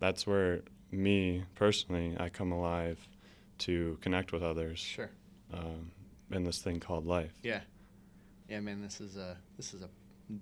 that's 0.00 0.26
where 0.26 0.62
me 0.90 1.44
personally 1.54 2.16
I 2.18 2.30
come 2.30 2.50
alive 2.50 2.98
to 3.58 3.96
connect 4.00 4.32
with 4.32 4.42
others. 4.42 4.80
Sure. 4.80 5.10
Um, 5.54 5.92
in 6.32 6.42
this 6.42 6.58
thing 6.58 6.80
called 6.80 7.06
life. 7.06 7.32
Yeah. 7.44 7.60
Yeah, 8.48 8.58
man. 8.58 8.82
This 8.82 9.00
is 9.00 9.16
a 9.16 9.36
this 9.56 9.72
is 9.72 9.82
a 9.82 9.88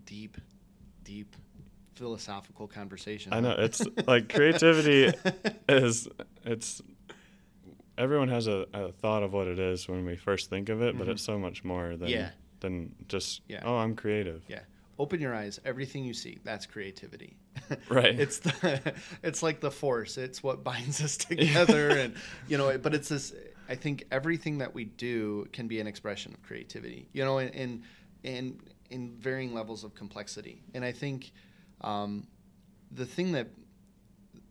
deep, 0.06 0.38
deep 1.04 1.36
philosophical 1.94 2.66
conversation. 2.66 3.34
I 3.34 3.40
know 3.40 3.54
it's 3.58 3.82
like 4.06 4.32
creativity 4.32 5.12
is 5.68 6.08
it's 6.44 6.80
everyone 7.98 8.28
has 8.28 8.46
a, 8.46 8.66
a, 8.72 8.92
thought 8.92 9.22
of 9.22 9.32
what 9.32 9.46
it 9.46 9.58
is 9.58 9.88
when 9.88 10.04
we 10.04 10.16
first 10.16 10.50
think 10.50 10.68
of 10.68 10.82
it, 10.82 10.90
mm-hmm. 10.90 10.98
but 10.98 11.08
it's 11.08 11.22
so 11.22 11.38
much 11.38 11.64
more 11.64 11.96
than 11.96 12.08
yeah. 12.08 12.30
than 12.60 12.94
just 13.08 13.42
yeah. 13.48 13.62
oh, 13.64 13.76
I'm 13.76 13.94
creative. 13.96 14.42
Yeah. 14.48 14.60
open 14.98 15.20
your 15.20 15.34
eyes. 15.34 15.60
Everything 15.64 16.04
you 16.04 16.14
see, 16.14 16.38
that's 16.44 16.66
creativity. 16.66 17.36
Right. 17.88 18.18
it's 18.18 18.40
the 18.40 18.94
it's 19.22 19.42
like 19.42 19.60
the 19.60 19.70
force. 19.70 20.18
It's 20.18 20.42
what 20.42 20.64
binds 20.64 21.02
us 21.02 21.16
together, 21.28 21.90
and 21.90 22.14
you 22.48 22.58
know. 22.58 22.76
But 22.76 22.94
it's 22.94 23.08
this. 23.08 23.32
I 23.68 23.74
think 23.74 24.04
everything 24.10 24.58
that 24.58 24.74
we 24.74 24.84
do 24.84 25.46
can 25.52 25.66
be 25.66 25.80
an 25.80 25.86
expression 25.86 26.34
of 26.34 26.42
creativity. 26.42 27.08
You 27.12 27.24
know, 27.24 27.38
in 27.38 27.48
in 27.50 27.82
in, 28.24 28.60
in 28.90 29.16
varying 29.18 29.54
levels 29.54 29.84
of 29.84 29.94
complexity. 29.94 30.62
And 30.74 30.84
I 30.84 30.92
think 30.92 31.32
um, 31.82 32.26
the 32.90 33.06
thing 33.06 33.32
that 33.32 33.48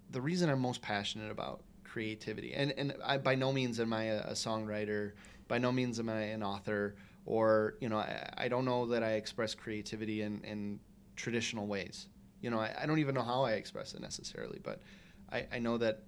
the 0.09 0.21
reason 0.21 0.49
I'm 0.49 0.59
most 0.59 0.81
passionate 0.81 1.31
about 1.31 1.61
creativity, 1.93 2.53
and 2.53 2.73
and 2.77 2.95
I, 3.03 3.17
by 3.17 3.35
no 3.35 3.53
means 3.53 3.79
am 3.79 3.93
I 3.93 4.05
a, 4.05 4.19
a 4.21 4.31
songwriter. 4.33 5.11
By 5.47 5.59
no 5.59 5.71
means 5.71 5.99
am 5.99 6.09
I 6.09 6.21
an 6.21 6.41
author 6.41 6.95
or 7.25 7.75
you 7.79 7.89
know 7.89 7.97
I, 7.97 8.29
I 8.37 8.47
don't 8.47 8.65
know 8.65 8.87
that 8.87 9.03
I 9.03 9.11
express 9.13 9.53
creativity 9.53 10.23
in, 10.23 10.43
in 10.43 10.79
traditional 11.15 11.67
ways. 11.67 12.07
You 12.41 12.49
know, 12.49 12.59
I, 12.59 12.73
I 12.81 12.85
don't 12.87 12.99
even 12.99 13.13
know 13.15 13.21
how 13.21 13.43
I 13.43 13.51
express 13.53 13.93
it 13.93 14.01
necessarily, 14.01 14.59
but 14.63 14.81
I, 15.31 15.45
I 15.53 15.59
know 15.59 15.77
that 15.77 16.03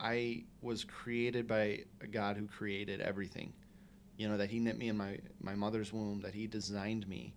I 0.00 0.44
was 0.60 0.84
created 0.84 1.46
by 1.46 1.84
a 2.00 2.06
God 2.06 2.36
who 2.36 2.46
created 2.46 3.00
everything. 3.00 3.52
You 4.16 4.28
know, 4.28 4.36
that 4.36 4.50
He 4.50 4.58
knit 4.58 4.76
me 4.76 4.88
in 4.88 4.96
my, 4.96 5.18
my 5.40 5.54
mother's 5.54 5.92
womb, 5.92 6.20
that 6.22 6.34
He 6.34 6.46
designed 6.46 7.08
me. 7.08 7.34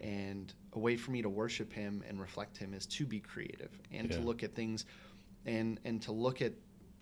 And 0.00 0.52
a 0.74 0.78
way 0.78 0.96
for 0.96 1.10
me 1.10 1.22
to 1.22 1.28
worship 1.28 1.72
Him 1.72 2.04
and 2.08 2.20
reflect 2.20 2.56
Him 2.56 2.74
is 2.74 2.86
to 2.86 3.06
be 3.06 3.18
creative 3.18 3.70
and 3.90 4.08
yeah. 4.08 4.16
to 4.16 4.22
look 4.22 4.42
at 4.42 4.54
things 4.54 4.84
and, 5.46 5.80
and 5.84 6.00
to 6.02 6.12
look 6.12 6.42
at 6.42 6.52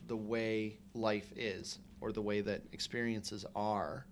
the 0.06 0.16
way 0.16 0.78
life 0.94 1.32
is 1.36 1.78
or 2.00 2.12
the 2.12 2.22
way 2.22 2.40
that 2.40 2.62
experiences 2.72 3.44
are 3.54 4.06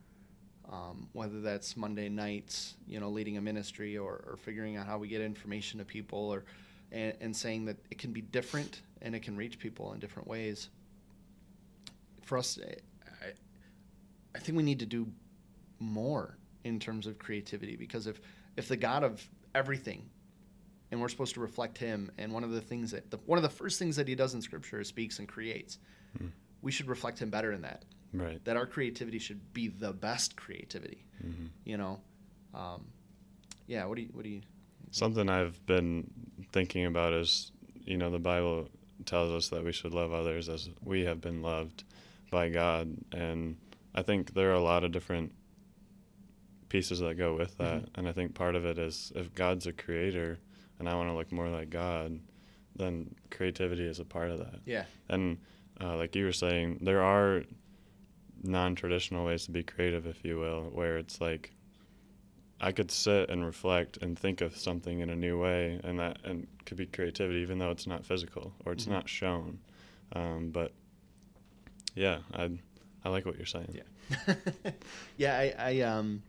um, 0.71 1.09
whether 1.13 1.41
that's 1.41 1.77
Monday 1.77 2.09
nights, 2.09 2.75
you 2.87 2.99
know, 2.99 3.11
leading 3.11 3.37
a 3.37 3.41
ministry 3.41 3.99
or, 3.99 4.25
or 4.27 4.37
figuring 4.37 4.77
out 4.77 4.87
how 4.87 4.99
we 4.99 5.09
get 5.09 5.21
information 5.21 5.79
to 5.79 5.85
people 5.85 6.19
or 6.19 6.45
and, 6.91 7.15
and 7.21 7.37
saying 7.37 7.67
that 7.67 7.77
it 7.91 7.99
can 7.99 8.13
be 8.13 8.23
different 8.23 8.81
and 9.03 9.15
it 9.15 9.21
can 9.21 9.37
reach 9.37 9.59
people 9.59 9.93
in 9.93 9.99
different 9.99 10.29
ways. 10.29 10.71
For 12.23 12.39
us, 12.39 12.59
I, 13.23 13.33
I 14.35 14.39
think 14.39 14.57
we 14.57 14.63
need 14.63 14.79
to 14.79 14.87
do 14.87 15.07
more 15.81 16.39
in 16.65 16.81
terms 16.81 17.07
of 17.07 17.19
creativity 17.19 17.77
because 17.77 18.07
if 18.07 18.21
if 18.57 18.69
the 18.69 18.77
God 18.77 19.05
of 19.05 19.27
everything 19.55 20.09
and 20.95 21.03
we're 21.03 21.09
supposed 21.09 21.35
to 21.35 21.41
reflect 21.41 21.77
him 21.77 22.09
and 22.17 22.33
one 22.33 22.45
of 22.45 22.53
the 22.53 22.61
things 22.61 22.93
that 22.93 23.11
the, 23.11 23.17
one 23.27 23.37
of 23.37 23.43
the 23.43 23.49
first 23.51 23.79
things 23.79 23.97
that 23.97 24.07
he 24.07 24.15
does 24.15 24.33
in 24.33 24.41
scripture 24.41 24.81
is 24.81 24.87
speaks 24.87 25.19
and 25.19 25.27
creates 25.27 25.79
mm. 26.23 26.31
we 26.63 26.71
should 26.71 26.87
reflect 26.87 27.19
him 27.19 27.31
better 27.31 27.53
in 27.53 27.63
that 27.63 27.85
Right. 28.15 28.45
That 28.45 28.57
our 28.57 28.67
creativity 28.67 29.19
should 29.19 29.53
be 29.53 29.69
the 29.69 29.93
best 29.93 30.37
creativity. 30.37 31.05
Mm-hmm. 31.25 31.47
You 31.65 31.77
know, 31.77 32.01
um, 32.55 32.87
yeah. 33.67 33.85
What 33.87 33.97
do 33.97 34.03
you? 34.03 34.09
What 34.13 34.23
do 34.23 34.31
you? 34.31 34.43
Something 34.93 35.29
I've 35.29 35.65
been 35.67 36.09
thinking 36.53 36.87
about 36.87 37.13
is, 37.13 37.51
you 37.85 37.97
know, 37.97 38.11
the 38.11 38.21
Bible 38.21 38.69
tells 39.05 39.33
us 39.33 39.49
that 39.49 39.65
we 39.65 39.73
should 39.73 39.93
love 39.93 40.13
others 40.13 40.49
as 40.49 40.71
we 40.81 41.05
have 41.05 41.21
been 41.21 41.43
loved 41.43 41.83
by 42.31 42.49
God, 42.49 42.97
and 43.13 43.57
I 43.95 44.03
think 44.03 44.35
there 44.35 44.51
are 44.51 44.55
a 44.55 44.63
lot 44.63 44.85
of 44.85 44.93
different 44.93 45.33
pieces 46.69 47.01
that 47.01 47.15
go 47.15 47.35
with 47.35 47.59
that. 47.59 47.83
Mm-hmm. 47.83 47.99
And 47.99 48.09
I 48.09 48.13
think 48.13 48.35
part 48.35 48.55
of 48.55 48.65
it 48.65 48.79
is 48.79 49.13
if 49.17 49.35
God's 49.35 49.67
a 49.67 49.73
creator, 49.73 50.39
and 50.79 50.89
I 50.89 50.95
want 50.95 51.09
to 51.09 51.15
look 51.15 51.33
more 51.33 51.49
like 51.49 51.71
God, 51.71 52.19
then 52.77 53.15
creativity 53.31 53.87
is 53.87 54.01
a 54.01 54.05
part 54.05 54.31
of 54.31 54.39
that. 54.39 54.61
Yeah. 54.65 54.85
And 55.09 55.39
uh, 55.81 55.97
like 55.97 56.15
you 56.15 56.25
were 56.25 56.33
saying, 56.33 56.79
there 56.83 57.03
are 57.03 57.45
non-traditional 58.45 59.25
ways 59.25 59.47
to 59.47 59.51
be 59.51 59.63
creative 59.63 60.07
if 60.07 60.25
you 60.25 60.39
will 60.39 60.65
where 60.73 60.99
it's 60.99 61.21
like 61.21 61.53
i 62.61 62.71
could 62.71 62.91
sit 62.91 63.31
and 63.31 63.45
reflect 63.45 63.97
and 64.03 64.19
think 64.19 64.41
of 64.41 64.57
something 64.57 65.01
in 65.01 65.11
a 65.11 65.17
new 65.17 65.41
way 65.41 65.81
and 65.83 65.99
that 65.99 66.19
and 66.25 66.47
could 66.67 66.77
be 66.77 66.87
creativity 66.87 67.41
even 67.41 67.59
though 67.59 67.71
it's 67.71 67.87
not 67.87 68.05
physical 68.05 68.53
or 68.65 68.73
it's 68.73 68.85
mm-hmm. 68.85 68.95
not 68.95 69.09
shown 69.09 69.59
um, 70.13 70.51
but 70.51 70.73
yeah 71.95 72.19
i 72.35 72.51
i 73.05 73.09
like 73.09 73.25
what 73.25 73.37
you're 73.37 73.47
saying 73.47 73.75
yeah 73.75 74.35
yeah 75.17 75.39
i 75.39 75.55
i 75.59 75.81
um 75.81 76.23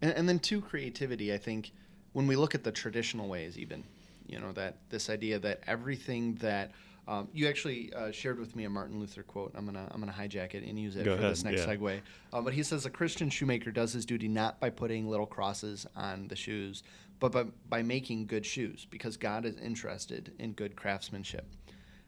and, 0.00 0.12
and 0.12 0.28
then 0.28 0.38
to 0.38 0.60
creativity 0.60 1.34
i 1.34 1.38
think 1.38 1.72
when 2.16 2.26
we 2.26 2.34
look 2.34 2.54
at 2.54 2.64
the 2.64 2.72
traditional 2.72 3.28
ways 3.28 3.58
even 3.58 3.84
you 4.26 4.40
know 4.40 4.50
that 4.50 4.78
this 4.88 5.10
idea 5.10 5.38
that 5.38 5.60
everything 5.66 6.34
that 6.36 6.72
um, 7.06 7.28
you 7.34 7.46
actually 7.46 7.92
uh, 7.92 8.10
shared 8.10 8.40
with 8.40 8.56
me 8.56 8.64
a 8.64 8.70
Martin 8.70 8.98
Luther 8.98 9.22
quote. 9.22 9.52
I'm 9.54 9.64
gonna 9.64 9.86
I'm 9.92 10.00
gonna 10.00 10.12
hijack 10.12 10.54
it 10.54 10.64
and 10.64 10.76
use 10.76 10.96
it 10.96 11.04
Go 11.04 11.12
for 11.12 11.20
ahead. 11.20 11.30
this 11.30 11.44
next 11.44 11.60
yeah. 11.60 11.76
segue. 11.76 12.00
Uh, 12.32 12.40
but 12.40 12.52
he 12.52 12.64
says 12.64 12.84
a 12.84 12.90
Christian 12.90 13.30
shoemaker 13.30 13.70
does 13.70 13.92
his 13.92 14.04
duty 14.04 14.26
not 14.26 14.58
by 14.58 14.70
putting 14.70 15.08
little 15.08 15.26
crosses 15.26 15.86
on 15.94 16.26
the 16.26 16.34
shoes, 16.34 16.82
but 17.20 17.30
by, 17.30 17.44
by 17.68 17.82
making 17.82 18.26
good 18.26 18.44
shoes 18.44 18.88
because 18.90 19.16
God 19.16 19.44
is 19.44 19.56
interested 19.58 20.32
in 20.40 20.50
good 20.52 20.74
craftsmanship. 20.74 21.46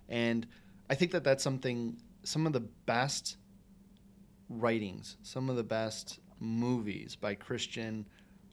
And 0.08 0.44
I 0.90 0.96
think 0.96 1.12
that 1.12 1.22
that's 1.22 1.44
something. 1.44 1.96
Some 2.24 2.44
of 2.44 2.52
the 2.52 2.66
best 2.86 3.36
writings, 4.48 5.16
some 5.22 5.48
of 5.48 5.54
the 5.54 5.62
best 5.62 6.18
movies 6.40 7.14
by 7.14 7.34
Christian 7.36 8.04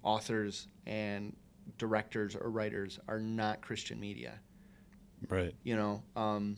authors 0.03 0.67
and 0.85 1.35
directors 1.77 2.35
or 2.35 2.49
writers 2.49 2.99
are 3.07 3.19
not 3.19 3.61
Christian 3.61 3.99
media. 3.99 4.39
Right. 5.29 5.53
You 5.63 5.75
know, 5.75 6.03
um, 6.15 6.57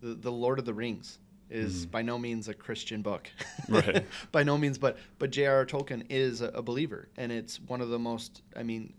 the 0.00 0.14
the 0.14 0.32
Lord 0.32 0.58
of 0.58 0.64
the 0.64 0.74
Rings 0.74 1.18
is 1.50 1.86
mm. 1.86 1.90
by 1.90 2.02
no 2.02 2.18
means 2.18 2.48
a 2.48 2.54
Christian 2.54 3.02
book. 3.02 3.30
right. 3.68 4.04
by 4.32 4.42
no 4.42 4.56
means, 4.56 4.78
but 4.78 4.98
but 5.18 5.30
J.R.R. 5.30 5.66
Tolkien 5.66 6.06
is 6.08 6.40
a, 6.40 6.48
a, 6.48 6.62
believer, 6.62 7.08
and 7.16 7.30
it's 7.32 7.60
one 7.60 7.80
of 7.80 7.88
the 7.88 7.98
most. 7.98 8.42
I 8.56 8.62
mean, 8.62 8.94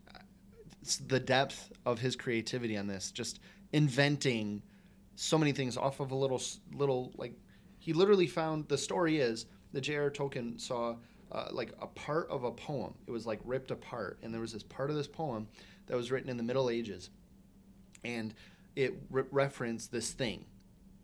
the 1.08 1.20
depth 1.20 1.72
of 1.86 2.00
his 2.00 2.15
creativity 2.15 2.77
on 2.77 2.88
this, 2.88 3.12
just 3.12 3.39
inventing 3.74 4.62
so 5.15 5.38
many 5.38 5.51
things 5.51 5.77
off 5.77 6.00
of 6.00 6.12
a 6.12 6.15
little 6.15 6.41
little 6.74 7.12
like 7.15 7.34
he 7.79 7.93
literally 7.93 8.27
found 8.27 8.67
the 8.67 8.77
story 8.77 9.20
is 9.20 9.46
that 9.74 9.81
J.R.R. 9.81 10.12
Tolkien 10.12 10.60
saw. 10.60 10.96
Uh, 11.32 11.48
like 11.52 11.72
a 11.82 11.88
part 11.88 12.30
of 12.30 12.44
a 12.44 12.52
poem. 12.52 12.94
It 13.08 13.12
was 13.12 13.26
like 13.26 13.40
ripped 13.46 13.72
apart, 13.72 14.20
and 14.22 14.34
there 14.34 14.42
was 14.42 14.52
this 14.52 14.64
part 14.64 14.90
of 14.90 14.98
this 14.98 15.08
poem 15.08 15.48
that 15.88 15.96
was 15.96 16.12
written 16.12 16.30
in 16.30 16.36
the 16.36 16.44
Middle 16.44 16.70
Ages, 16.70 17.10
and 18.04 18.34
it 18.76 18.96
re- 19.10 19.24
referenced 19.32 19.94
this 19.94 20.12
thing. 20.12 20.44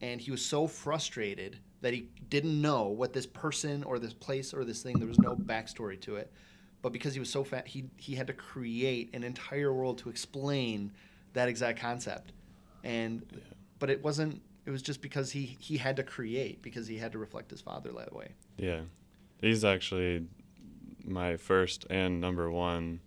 And 0.01 0.19
he 0.19 0.29
was 0.29 0.43
so 0.43 0.67
frustrated 0.67 1.59
that 1.81 1.93
he 1.93 2.09
didn't 2.29 2.61
know 2.61 2.87
what 2.87 3.13
this 3.13 3.25
person 3.25 3.83
or 3.83 3.99
this 3.99 4.13
place 4.13 4.53
or 4.53 4.65
this 4.65 4.81
thing, 4.81 4.99
there 4.99 5.07
was 5.07 5.19
no 5.19 5.35
backstory 5.35 5.99
to 6.01 6.17
it. 6.17 6.31
But 6.81 6.91
because 6.91 7.13
he 7.13 7.19
was 7.19 7.29
so 7.29 7.43
fat, 7.43 7.67
he, 7.67 7.85
he 7.95 8.15
had 8.15 8.27
to 8.27 8.33
create 8.33 9.09
an 9.13 9.23
entire 9.23 9.73
world 9.73 9.97
to 9.99 10.09
explain 10.09 10.91
that 11.33 11.47
exact 11.47 11.79
concept. 11.79 12.33
And, 12.83 13.25
yeah. 13.31 13.39
but 13.79 13.89
it 13.89 14.03
wasn't, 14.03 14.41
it 14.65 14.71
was 14.71 14.81
just 14.81 15.01
because 15.01 15.31
he, 15.31 15.57
he 15.59 15.77
had 15.77 15.95
to 15.95 16.03
create, 16.03 16.61
because 16.61 16.87
he 16.87 16.97
had 16.97 17.11
to 17.13 17.17
reflect 17.17 17.49
his 17.49 17.61
father 17.61 17.91
that 17.93 18.13
way. 18.13 18.29
Yeah. 18.57 18.81
He's 19.41 19.63
actually 19.63 20.25
my 21.03 21.37
first 21.37 21.85
and 21.89 22.19
number 22.19 22.51
one 22.51 22.99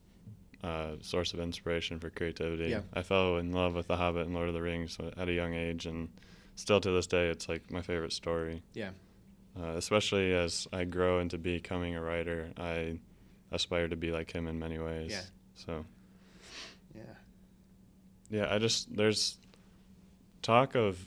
uh, 0.62 0.92
source 1.00 1.32
of 1.32 1.40
inspiration 1.40 1.98
for 1.98 2.10
creativity. 2.10 2.68
Yeah. 2.68 2.82
I 2.92 3.02
fell 3.02 3.38
in 3.38 3.52
love 3.52 3.74
with 3.74 3.88
The 3.88 3.96
Hobbit 3.96 4.26
and 4.26 4.34
Lord 4.34 4.48
of 4.48 4.54
the 4.54 4.62
Rings 4.62 4.96
at 5.16 5.28
a 5.28 5.32
young 5.32 5.54
age, 5.54 5.86
and 5.86 6.08
still 6.54 6.80
to 6.80 6.90
this 6.90 7.06
day, 7.06 7.28
it's 7.28 7.48
like 7.48 7.70
my 7.70 7.82
favorite 7.82 8.12
story. 8.12 8.62
Yeah. 8.74 8.90
Uh, 9.60 9.72
especially 9.76 10.32
as 10.32 10.68
I 10.72 10.84
grow 10.84 11.18
into 11.18 11.38
becoming 11.38 11.96
a 11.96 12.02
writer, 12.02 12.50
I 12.56 12.98
aspire 13.50 13.88
to 13.88 13.96
be 13.96 14.12
like 14.12 14.30
him 14.32 14.46
in 14.46 14.58
many 14.58 14.78
ways. 14.78 15.10
Yeah. 15.10 15.22
So. 15.54 15.84
Yeah. 16.94 17.02
Yeah, 18.30 18.54
I 18.54 18.58
just 18.58 18.94
there's 18.94 19.38
talk 20.42 20.76
of 20.76 20.98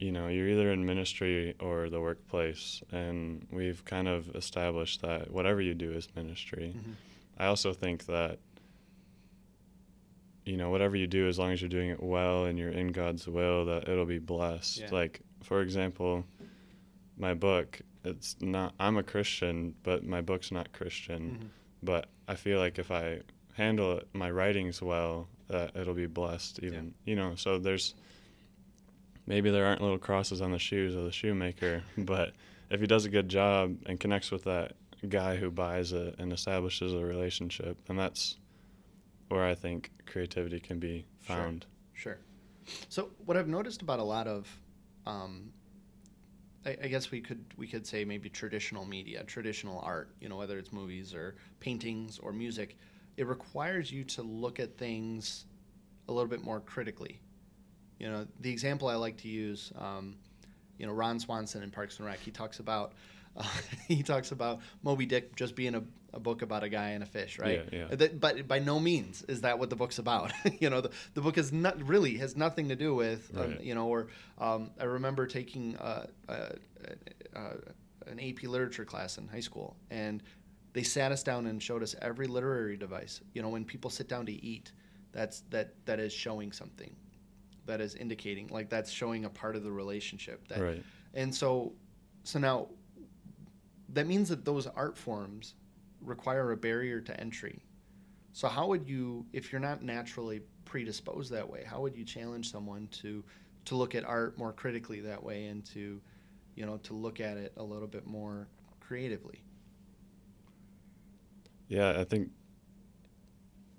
you 0.00 0.10
know 0.10 0.26
you're 0.26 0.48
either 0.48 0.72
in 0.72 0.84
ministry 0.84 1.54
or 1.60 1.88
the 1.88 2.00
workplace 2.00 2.82
and 2.90 3.46
we've 3.52 3.84
kind 3.84 4.08
of 4.08 4.34
established 4.34 5.02
that 5.02 5.30
whatever 5.30 5.60
you 5.60 5.74
do 5.74 5.92
is 5.92 6.08
ministry 6.16 6.74
mm-hmm. 6.76 6.92
I 7.40 7.46
also 7.46 7.72
think 7.72 8.04
that 8.04 8.38
you 10.44 10.58
know 10.58 10.68
whatever 10.68 10.94
you 10.94 11.06
do 11.06 11.26
as 11.26 11.38
long 11.38 11.52
as 11.52 11.62
you're 11.62 11.70
doing 11.70 11.88
it 11.88 12.02
well 12.02 12.44
and 12.44 12.58
you're 12.58 12.70
in 12.70 12.88
God's 12.88 13.26
will 13.26 13.64
that 13.64 13.88
it'll 13.88 14.04
be 14.04 14.18
blessed. 14.18 14.80
Yeah. 14.80 14.88
Like 14.92 15.20
for 15.42 15.62
example, 15.62 16.26
my 17.16 17.32
book 17.32 17.80
it's 18.04 18.36
not 18.40 18.74
I'm 18.78 18.98
a 18.98 19.02
Christian, 19.02 19.74
but 19.82 20.04
my 20.04 20.20
book's 20.20 20.52
not 20.52 20.72
Christian. 20.72 21.22
Mm-hmm. 21.22 21.46
But 21.82 22.08
I 22.28 22.34
feel 22.34 22.58
like 22.58 22.78
if 22.78 22.90
I 22.90 23.20
handle 23.54 23.96
it, 23.96 24.08
my 24.12 24.30
writings 24.30 24.82
well, 24.82 25.28
uh, 25.48 25.68
it'll 25.74 25.94
be 25.94 26.06
blessed 26.06 26.60
even. 26.62 26.94
Yeah. 27.04 27.10
You 27.10 27.16
know, 27.16 27.34
so 27.36 27.58
there's 27.58 27.94
maybe 29.26 29.50
there 29.50 29.66
aren't 29.66 29.80
little 29.80 29.98
crosses 29.98 30.40
on 30.40 30.52
the 30.52 30.58
shoes 30.58 30.94
of 30.94 31.04
the 31.04 31.12
shoemaker, 31.12 31.82
but 31.98 32.32
if 32.70 32.80
he 32.80 32.86
does 32.86 33.04
a 33.04 33.08
good 33.08 33.28
job 33.28 33.76
and 33.86 33.98
connects 33.98 34.30
with 34.30 34.44
that 34.44 34.72
guy 35.08 35.36
who 35.36 35.50
buys 35.50 35.92
it 35.92 36.16
and 36.18 36.32
establishes 36.32 36.92
a 36.92 37.04
relationship, 37.04 37.78
and 37.88 37.98
that's 37.98 38.36
where 39.28 39.44
I 39.44 39.54
think 39.54 39.90
creativity 40.06 40.60
can 40.60 40.78
be 40.78 41.06
found. 41.20 41.66
Sure. 41.94 42.18
sure. 42.64 42.84
So 42.88 43.10
what 43.24 43.36
I've 43.36 43.48
noticed 43.48 43.82
about 43.82 43.98
a 43.98 44.04
lot 44.04 44.26
of, 44.26 44.48
um, 45.06 45.52
I, 46.66 46.76
I, 46.82 46.88
guess 46.88 47.10
we 47.10 47.20
could 47.20 47.44
we 47.56 47.66
could 47.66 47.86
say 47.86 48.04
maybe 48.04 48.28
traditional 48.28 48.84
media, 48.84 49.24
traditional 49.24 49.80
art, 49.80 50.14
you 50.20 50.28
know, 50.28 50.36
whether 50.36 50.58
it's 50.58 50.72
movies 50.72 51.14
or 51.14 51.36
paintings 51.58 52.18
or 52.18 52.32
music, 52.32 52.76
it 53.16 53.26
requires 53.26 53.90
you 53.90 54.04
to 54.04 54.22
look 54.22 54.60
at 54.60 54.76
things 54.76 55.46
a 56.08 56.12
little 56.12 56.28
bit 56.28 56.44
more 56.44 56.60
critically. 56.60 57.20
You 58.00 58.10
know, 58.10 58.26
the 58.40 58.50
example 58.50 58.88
I 58.88 58.94
like 58.94 59.18
to 59.18 59.28
use, 59.28 59.72
um, 59.78 60.16
you 60.78 60.86
know, 60.86 60.92
Ron 60.92 61.20
Swanson 61.20 61.62
in 61.62 61.70
Parks 61.70 61.98
and 61.98 62.06
Rec, 62.06 62.18
he 62.18 62.30
talks 62.30 62.58
about 62.58 62.94
uh, 63.36 63.44
he 63.88 64.02
talks 64.02 64.32
about 64.32 64.60
Moby 64.82 65.06
Dick 65.06 65.36
just 65.36 65.54
being 65.54 65.74
a, 65.74 65.82
a, 66.12 66.18
book 66.18 66.42
about 66.42 66.64
a 66.64 66.68
guy 66.68 66.90
and 66.90 67.02
a 67.02 67.06
fish, 67.06 67.38
right? 67.38 67.64
Yeah, 67.70 67.86
yeah. 67.90 67.94
That, 67.94 68.18
but 68.18 68.48
by 68.48 68.58
no 68.58 68.80
means 68.80 69.22
is 69.22 69.42
that 69.42 69.58
what 69.58 69.70
the 69.70 69.76
book's 69.76 69.98
about. 69.98 70.32
you 70.60 70.70
know, 70.70 70.80
the, 70.80 70.90
the 71.14 71.20
book 71.20 71.38
is 71.38 71.52
not 71.52 71.80
really 71.86 72.16
has 72.16 72.36
nothing 72.36 72.68
to 72.68 72.76
do 72.76 72.94
with, 72.94 73.30
um, 73.36 73.50
Right. 73.50 73.60
you 73.60 73.74
know, 73.74 73.86
or 73.86 74.08
um, 74.38 74.70
I 74.80 74.84
remember 74.84 75.26
taking 75.26 75.76
uh, 75.76 76.06
uh, 76.28 76.48
uh, 77.36 77.54
an 78.06 78.18
AP 78.18 78.44
literature 78.44 78.84
class 78.84 79.18
in 79.18 79.28
high 79.28 79.40
school, 79.40 79.76
and 79.90 80.22
they 80.72 80.82
sat 80.82 81.12
us 81.12 81.22
down 81.22 81.46
and 81.46 81.62
showed 81.62 81.82
us 81.82 81.94
every 82.00 82.26
literary 82.26 82.76
device. 82.76 83.20
You 83.34 83.42
know, 83.42 83.48
when 83.48 83.64
people 83.64 83.90
sit 83.90 84.08
down 84.08 84.26
to 84.26 84.32
eat, 84.44 84.72
that's 85.12 85.40
that 85.50 85.74
that 85.86 86.00
is 86.00 86.12
showing 86.12 86.52
something, 86.52 86.94
that 87.66 87.80
is 87.80 87.94
indicating 87.94 88.48
like 88.48 88.68
that's 88.68 88.90
showing 88.90 89.24
a 89.24 89.30
part 89.30 89.56
of 89.56 89.62
the 89.62 89.72
relationship. 89.72 90.46
That, 90.48 90.60
Right. 90.60 90.82
And 91.14 91.34
so, 91.34 91.72
so 92.22 92.38
now, 92.38 92.68
that 93.92 94.06
means 94.06 94.28
that 94.28 94.44
those 94.44 94.66
art 94.68 94.96
forms 94.96 95.54
require 96.00 96.52
a 96.52 96.56
barrier 96.56 97.00
to 97.00 97.20
entry. 97.20 97.62
So 98.32 98.48
how 98.48 98.68
would 98.68 98.88
you, 98.88 99.26
if 99.32 99.50
you're 99.50 99.60
not 99.60 99.82
naturally 99.82 100.42
predisposed 100.64 101.32
that 101.32 101.48
way, 101.48 101.64
how 101.64 101.80
would 101.80 101.96
you 101.96 102.04
challenge 102.04 102.50
someone 102.50 102.88
to 103.02 103.24
to 103.66 103.74
look 103.74 103.94
at 103.94 104.04
art 104.04 104.38
more 104.38 104.52
critically 104.52 105.00
that 105.00 105.22
way 105.22 105.46
and 105.46 105.64
to, 105.66 106.00
you 106.54 106.64
know, 106.64 106.78
to 106.78 106.94
look 106.94 107.20
at 107.20 107.36
it 107.36 107.52
a 107.56 107.62
little 107.62 107.88
bit 107.88 108.06
more 108.06 108.48
creatively? 108.80 109.42
Yeah, 111.68 112.00
I 112.00 112.04
think 112.04 112.30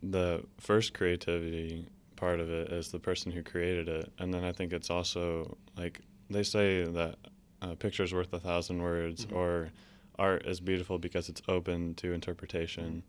the 0.03 0.43
first 0.59 0.93
creativity 0.93 1.87
part 2.21 2.39
of 2.39 2.51
it 2.51 2.71
is 2.71 2.91
the 2.91 2.99
person 2.99 3.31
who 3.31 3.41
created 3.41 3.89
it, 3.89 4.13
and 4.19 4.31
then 4.31 4.43
I 4.43 4.51
think 4.51 4.71
it's 4.73 4.91
also 4.91 5.57
like 5.75 6.01
they 6.29 6.43
say 6.43 6.83
that 6.83 7.15
a 7.63 7.75
picture's 7.75 8.13
worth 8.13 8.31
a 8.31 8.39
thousand 8.39 8.79
words, 8.81 9.25
Mhm. 9.25 9.35
or 9.35 9.71
art 10.19 10.45
is 10.45 10.59
beautiful 10.59 10.99
because 10.99 11.29
it's 11.29 11.41
open 11.47 11.95
to 11.95 12.13
interpretation. 12.13 13.01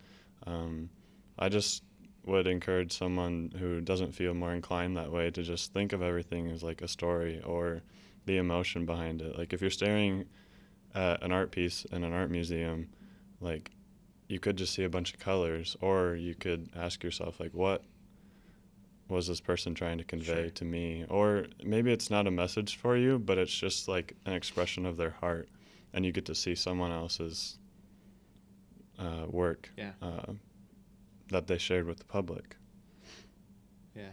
Um, 0.47 0.89
I 1.39 1.51
just 1.51 1.85
would 2.25 2.47
encourage 2.47 2.93
someone 2.93 3.53
who 3.59 3.83
doesn't 3.83 4.13
feel 4.13 4.33
more 4.33 4.55
inclined 4.55 4.97
that 4.97 5.13
way 5.13 5.31
to 5.31 5.43
just 5.43 5.73
think 5.75 5.93
of 5.93 6.01
everything 6.01 6.51
as 6.51 6.63
like 6.63 6.81
a 6.81 6.89
story 6.89 7.43
or 7.43 7.83
the 8.25 8.39
emotion 8.39 8.87
behind 8.87 9.21
it. 9.21 9.37
Like 9.37 9.53
if 9.53 9.61
you're 9.61 9.71
staring 9.83 10.25
at 10.95 11.23
an 11.23 11.33
art 11.33 11.51
piece 11.51 11.85
in 11.87 12.03
an 12.03 12.13
art 12.15 12.31
museum, 12.31 12.89
like 13.41 13.73
you 14.29 14.39
could 14.41 14.57
just 14.57 14.73
see 14.73 14.85
a 14.85 14.89
bunch 14.89 15.13
of 15.13 15.21
colors 15.21 15.77
or 15.83 16.15
you 16.15 16.35
could 16.35 16.71
ask 16.75 17.03
yourself 17.05 17.39
like 17.41 17.53
what 17.53 17.83
was 19.13 19.29
this 19.29 19.41
person 19.41 19.75
trying 19.75 19.99
to 19.99 20.05
convey 20.05 20.43
Sure. 20.45 20.51
to 20.51 20.65
me 20.65 21.05
or 21.09 21.47
maybe 21.65 21.93
it's 21.93 22.11
not 22.11 22.27
a 22.27 22.31
message 22.31 22.77
for 22.77 22.97
you 22.97 23.19
but 23.19 23.39
it's 23.39 23.55
just 23.55 23.87
like 23.89 24.15
an 24.27 24.33
expression 24.33 24.87
of 24.87 24.97
their 24.97 25.11
heart 25.11 25.49
and 25.93 26.05
you 26.05 26.13
get 26.13 26.25
to 26.27 26.35
see 26.35 26.55
someone 26.55 26.91
else's 26.91 27.59
uh, 28.99 29.27
work 29.29 29.71
Yeah. 29.77 29.93
uh, 30.03 30.33
that 31.31 31.47
they 31.47 31.59
shared 31.59 31.87
with 31.87 31.99
the 31.99 32.05
public 32.05 32.57
Yeah. 33.95 34.13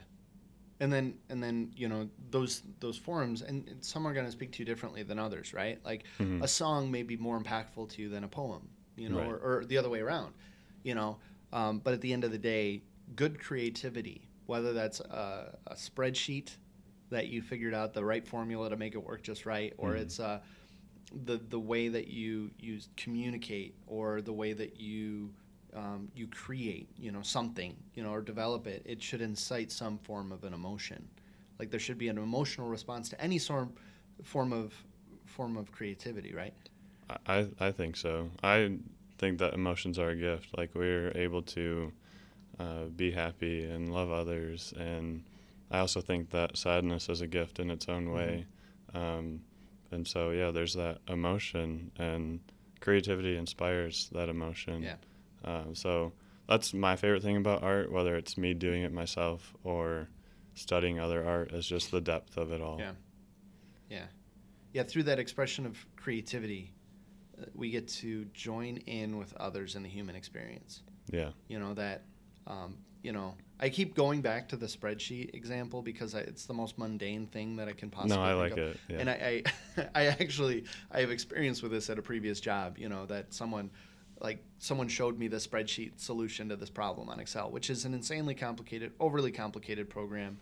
And 0.81 0.91
then 0.93 1.17
and 1.29 1.41
then 1.43 1.71
you 1.75 1.87
know 1.89 2.09
those 2.31 2.63
those 2.79 2.97
forums 2.97 3.41
and, 3.41 3.75
some 3.81 4.05
are 4.07 4.13
going 4.13 4.25
to 4.25 4.31
speak 4.31 4.51
to 4.53 4.59
you 4.59 4.65
differently 4.65 5.03
than 5.03 5.19
others, 5.19 5.53
right? 5.53 5.79
Like 5.85 6.03
Mhm. 6.19 6.41
a 6.43 6.47
song 6.47 6.89
may 6.91 7.03
be 7.03 7.17
more 7.17 7.37
impactful 7.41 7.89
to 7.89 8.01
you 8.01 8.09
than 8.09 8.23
a 8.23 8.27
poem, 8.29 8.69
you 8.95 9.09
know, 9.09 9.17
Right. 9.19 9.27
or, 9.27 9.37
or 9.59 9.65
the 9.65 9.77
other 9.77 9.89
way 9.89 9.99
around, 9.99 10.33
you 10.83 10.95
know. 10.95 11.17
Um, 11.51 11.79
but 11.79 11.93
at 11.93 12.01
the 12.01 12.13
end 12.13 12.23
of 12.23 12.31
the 12.31 12.37
day, 12.37 12.81
good 13.15 13.39
creativity, 13.41 14.28
whether 14.49 14.73
that's 14.73 14.99
a, 14.99 15.55
a 15.67 15.75
spreadsheet 15.75 16.49
that 17.11 17.27
you 17.27 17.41
figured 17.41 17.73
out 17.73 17.93
the 17.93 18.03
right 18.03 18.27
formula 18.27 18.69
to 18.69 18.77
make 18.77 18.95
it 18.95 19.03
work 19.03 19.21
just 19.21 19.45
right, 19.45 19.73
or 19.77 19.93
Mhm. 19.93 20.01
it's 20.01 20.19
uh, 20.19 20.39
the 21.25 21.37
the 21.49 21.59
way 21.59 21.87
that 21.89 22.07
you 22.07 22.51
you 22.59 22.79
communicate, 22.97 23.75
or 23.87 24.21
the 24.21 24.33
way 24.33 24.53
that 24.53 24.79
you 24.79 25.31
um, 25.75 26.09
you 26.15 26.27
create, 26.27 26.89
you 26.97 27.11
know, 27.11 27.21
something, 27.21 27.75
you 27.95 28.01
know, 28.03 28.11
or 28.11 28.21
develop 28.21 28.65
it, 28.65 28.81
it 28.85 29.01
should 29.03 29.21
incite 29.21 29.71
some 29.71 29.99
form 29.99 30.31
of 30.31 30.43
an 30.43 30.53
emotion. 30.53 31.07
Like 31.59 31.69
there 31.69 31.79
should 31.79 31.99
be 31.99 32.07
an 32.09 32.17
emotional 32.17 32.67
response 32.69 33.09
to 33.09 33.21
any 33.21 33.37
sort 33.37 33.69
form 34.23 34.51
of 34.51 34.73
form 35.25 35.57
of 35.57 35.71
creativity, 35.71 36.33
right? 36.33 36.53
I, 37.27 37.47
I 37.59 37.71
think 37.71 37.97
so. 37.97 38.29
I 38.43 38.77
think 39.17 39.39
that 39.39 39.53
emotions 39.53 39.99
are 39.99 40.09
a 40.09 40.15
gift. 40.15 40.57
Like 40.57 40.71
we're 40.75 41.11
able 41.15 41.41
to 41.43 41.91
uh, 42.59 42.85
be 42.95 43.11
happy 43.11 43.63
and 43.63 43.91
love 43.93 44.11
others, 44.11 44.73
and 44.77 45.23
I 45.71 45.79
also 45.79 46.01
think 46.01 46.31
that 46.31 46.57
sadness 46.57 47.09
is 47.09 47.21
a 47.21 47.27
gift 47.27 47.59
in 47.59 47.69
its 47.71 47.87
own 47.87 48.11
way. 48.11 48.45
Um, 48.93 49.41
and 49.91 50.07
so 50.07 50.31
yeah, 50.31 50.51
there's 50.51 50.73
that 50.73 50.99
emotion, 51.07 51.91
and 51.97 52.39
creativity 52.79 53.37
inspires 53.37 54.09
that 54.13 54.29
emotion. 54.29 54.83
Yeah. 54.83 54.95
Uh, 55.43 55.65
so 55.73 56.13
that's 56.47 56.73
my 56.73 56.95
favorite 56.95 57.21
thing 57.21 57.37
about 57.37 57.63
art, 57.63 57.91
whether 57.91 58.15
it's 58.15 58.37
me 58.37 58.53
doing 58.53 58.83
it 58.83 58.91
myself 58.91 59.53
or 59.63 60.09
studying 60.55 60.99
other 60.99 61.25
art, 61.25 61.53
is 61.53 61.67
just 61.67 61.91
the 61.91 62.01
depth 62.01 62.37
of 62.37 62.51
it 62.51 62.61
all. 62.61 62.77
Yeah. 62.79 62.93
Yeah. 63.89 64.05
Yeah, 64.73 64.83
through 64.83 65.03
that 65.03 65.19
expression 65.19 65.65
of 65.65 65.83
creativity, 65.95 66.73
uh, 67.39 67.45
we 67.55 67.69
get 67.71 67.87
to 67.87 68.25
join 68.33 68.77
in 68.77 69.17
with 69.17 69.33
others 69.37 69.75
in 69.75 69.83
the 69.83 69.89
human 69.89 70.15
experience. 70.15 70.83
Yeah. 71.11 71.29
You 71.47 71.59
know, 71.59 71.73
that, 71.75 72.03
um, 72.49 72.75
you 73.01 73.13
know, 73.13 73.35
I 73.59 73.69
keep 73.69 73.95
going 73.95 74.21
back 74.21 74.49
to 74.49 74.57
the 74.57 74.65
spreadsheet 74.65 75.33
example 75.33 75.81
because 75.81 76.15
I, 76.15 76.19
it's 76.19 76.45
the 76.45 76.53
most 76.53 76.77
mundane 76.77 77.27
thing 77.27 77.55
that 77.57 77.67
I 77.67 77.73
can 77.73 77.89
possibly 77.89 78.17
No, 78.17 78.23
I 78.23 78.33
like 78.33 78.53
of. 78.53 78.57
it. 78.57 78.77
Yeah. 78.89 78.97
And 78.99 79.09
I, 79.09 79.43
I, 79.77 79.87
I 79.95 80.05
actually, 80.07 80.65
I 80.91 81.01
have 81.01 81.11
experience 81.11 81.61
with 81.61 81.71
this 81.71 81.89
at 81.89 81.99
a 81.99 82.01
previous 82.01 82.39
job, 82.39 82.77
you 82.77 82.89
know, 82.89 83.05
that 83.05 83.33
someone, 83.33 83.69
like 84.21 84.43
someone 84.57 84.87
showed 84.87 85.17
me 85.17 85.27
the 85.27 85.37
spreadsheet 85.37 85.99
solution 85.99 86.49
to 86.49 86.55
this 86.55 86.69
problem 86.69 87.09
on 87.09 87.19
Excel, 87.19 87.51
which 87.51 87.69
is 87.69 87.85
an 87.85 87.93
insanely 87.93 88.35
complicated, 88.35 88.91
overly 88.99 89.31
complicated 89.31 89.89
program. 89.89 90.39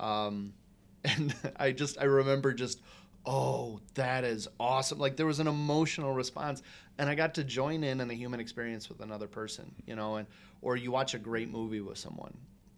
Um, 0.00 0.52
and 1.04 1.34
I 1.56 1.72
just, 1.72 1.98
I 2.00 2.04
remember 2.04 2.52
just, 2.54 2.80
oh, 3.26 3.80
that 3.94 4.24
is 4.24 4.48
awesome. 4.60 4.98
Like 4.98 5.16
there 5.16 5.26
was 5.26 5.40
an 5.40 5.46
emotional 5.46 6.12
response 6.12 6.62
and 6.98 7.08
I 7.08 7.14
got 7.14 7.34
to 7.34 7.44
join 7.44 7.82
in 7.82 8.00
in 8.00 8.08
the 8.08 8.14
human 8.14 8.40
experience 8.40 8.88
with 8.88 9.00
another 9.00 9.26
person, 9.26 9.74
you 9.86 9.96
know, 9.96 10.16
and, 10.16 10.26
or 10.62 10.76
you 10.76 10.90
watch 10.90 11.14
a 11.14 11.18
great 11.18 11.50
movie 11.50 11.80
with 11.80 11.98
someone 11.98 12.36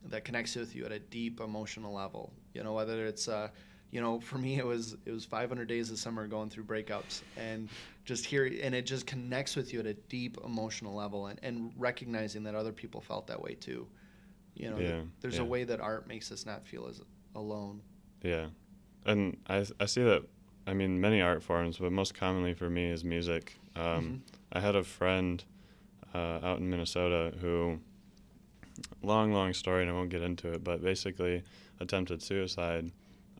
that 0.09 0.25
connects 0.25 0.55
with 0.55 0.75
you 0.75 0.85
at 0.85 0.93
a 0.93 0.99
deep 1.01 1.41
emotional 1.41 1.93
level, 1.93 2.33
you 2.55 2.63
know, 2.63 2.73
whether 2.75 3.07
it's, 3.07 3.29
uh, 3.29 3.49
you 3.91 4.01
know, 4.01 4.21
for 4.21 4.39
me 4.39 4.59
it 4.59 4.65
was 4.65 4.97
it 5.05 5.11
was 5.13 5.25
500 5.25 5.67
days 5.67 5.91
of 5.91 5.99
summer 5.99 6.27
going 6.27 6.49
through 6.51 6.65
breakups 6.65 7.23
and 7.37 7.69
just 8.05 8.25
here 8.25 8.45
and 8.63 8.75
it 8.75 8.87
just 8.87 9.07
connects 9.07 9.57
with 9.57 9.73
you 9.73 9.81
at 9.81 9.87
a 9.87 9.95
deep 9.95 10.39
emotional 10.45 10.95
level 10.95 11.27
and, 11.27 11.41
and 11.43 11.73
recognizing 11.77 12.45
that 12.45 12.55
other 12.55 12.73
people 12.73 13.01
felt 13.01 13.27
that 13.27 13.41
way 13.41 13.55
too. 13.55 13.87
You 14.55 14.71
know, 14.71 14.79
Yeah, 14.79 15.01
there's 15.21 15.37
yeah. 15.37 15.43
a 15.43 15.45
way 15.45 15.65
that 15.65 15.81
art 15.81 16.07
makes 16.09 16.31
us 16.33 16.47
not 16.47 16.67
feel 16.67 16.87
as 16.87 17.01
alone. 17.35 17.83
Yeah, 18.23 18.47
and 19.05 19.37
I 19.49 19.67
I 19.81 19.87
see 19.87 20.03
that. 20.03 20.25
I 20.67 20.75
mean, 20.75 21.01
many 21.01 21.21
art 21.21 21.43
forms, 21.43 21.79
but 21.79 21.93
most 21.93 22.15
commonly 22.15 22.55
for 22.55 22.69
me 22.69 22.91
is 22.91 23.05
music. 23.05 23.57
Um, 23.77 23.83
Mhm. 23.83 24.21
I 24.53 24.61
had 24.61 24.75
a 24.77 24.83
friend 24.85 25.43
uh, 26.15 26.41
out 26.43 26.59
in 26.61 26.71
Minnesota 26.71 27.35
who, 27.41 27.79
long 29.03 29.33
long 29.33 29.53
story, 29.53 29.83
and 29.83 29.91
I 29.91 29.95
won't 29.95 30.11
get 30.11 30.23
into 30.23 30.53
it, 30.53 30.65
but 30.65 30.83
basically 30.83 31.43
attempted 31.81 32.23
suicide, 32.23 32.91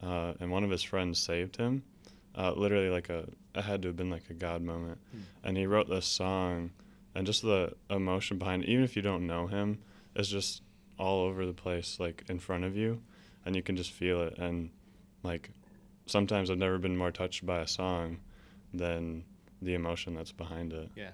uh, 0.03 0.35
and 0.41 0.51
one 0.51 0.63
of 0.65 0.71
his 0.71 0.83
friends 0.83 1.19
saved 1.19 1.57
him. 1.57 1.83
Uh, 2.35 2.53
literally, 2.53 2.91
like 2.91 3.09
a 3.09 3.29
it 3.55 3.63
had 3.63 3.81
to 3.83 3.89
have 3.89 3.97
been 3.97 4.11
like 4.11 4.29
a 4.29 4.35
God 4.35 4.61
moment, 4.63 4.99
Hmm. 5.13 5.19
and 5.43 5.57
he 5.57 5.67
wrote 5.67 5.89
this 5.89 6.05
song, 6.07 6.71
and 7.15 7.27
just 7.27 7.43
the 7.43 7.75
emotion 7.89 8.37
behind 8.39 8.65
it, 8.65 8.69
even 8.69 8.85
if 8.85 8.95
you 8.95 9.03
don't 9.03 9.27
know 9.27 9.47
him, 9.47 9.79
is 10.15 10.29
just 10.29 10.63
all 10.99 11.25
over 11.25 11.47
the 11.47 11.55
place, 11.55 11.99
like 11.99 12.25
in 12.29 12.39
front 12.39 12.65
of 12.65 12.77
you, 12.77 13.01
and 13.45 13.57
you 13.57 13.63
can 13.63 13.77
just 13.77 13.91
feel 13.91 14.21
it. 14.23 14.37
And 14.39 14.71
like 15.23 15.51
sometimes 16.07 16.51
I've 16.51 16.59
never 16.59 16.79
been 16.79 16.97
more 16.97 17.11
touched 17.11 17.45
by 17.45 17.61
a 17.61 17.67
song 17.67 18.19
than 18.73 19.25
the 19.63 19.75
emotion 19.75 20.15
that's 20.15 20.33
behind 20.33 20.73
it. 20.73 20.91
Yeah. 20.97 21.11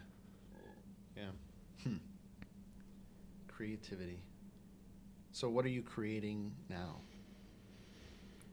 Yeah. 1.17 1.31
Hmm. 1.83 1.97
Creativity. 3.49 4.19
So, 5.33 5.49
what 5.49 5.65
are 5.65 5.69
you 5.71 5.83
creating 5.83 6.53
now? 6.69 6.97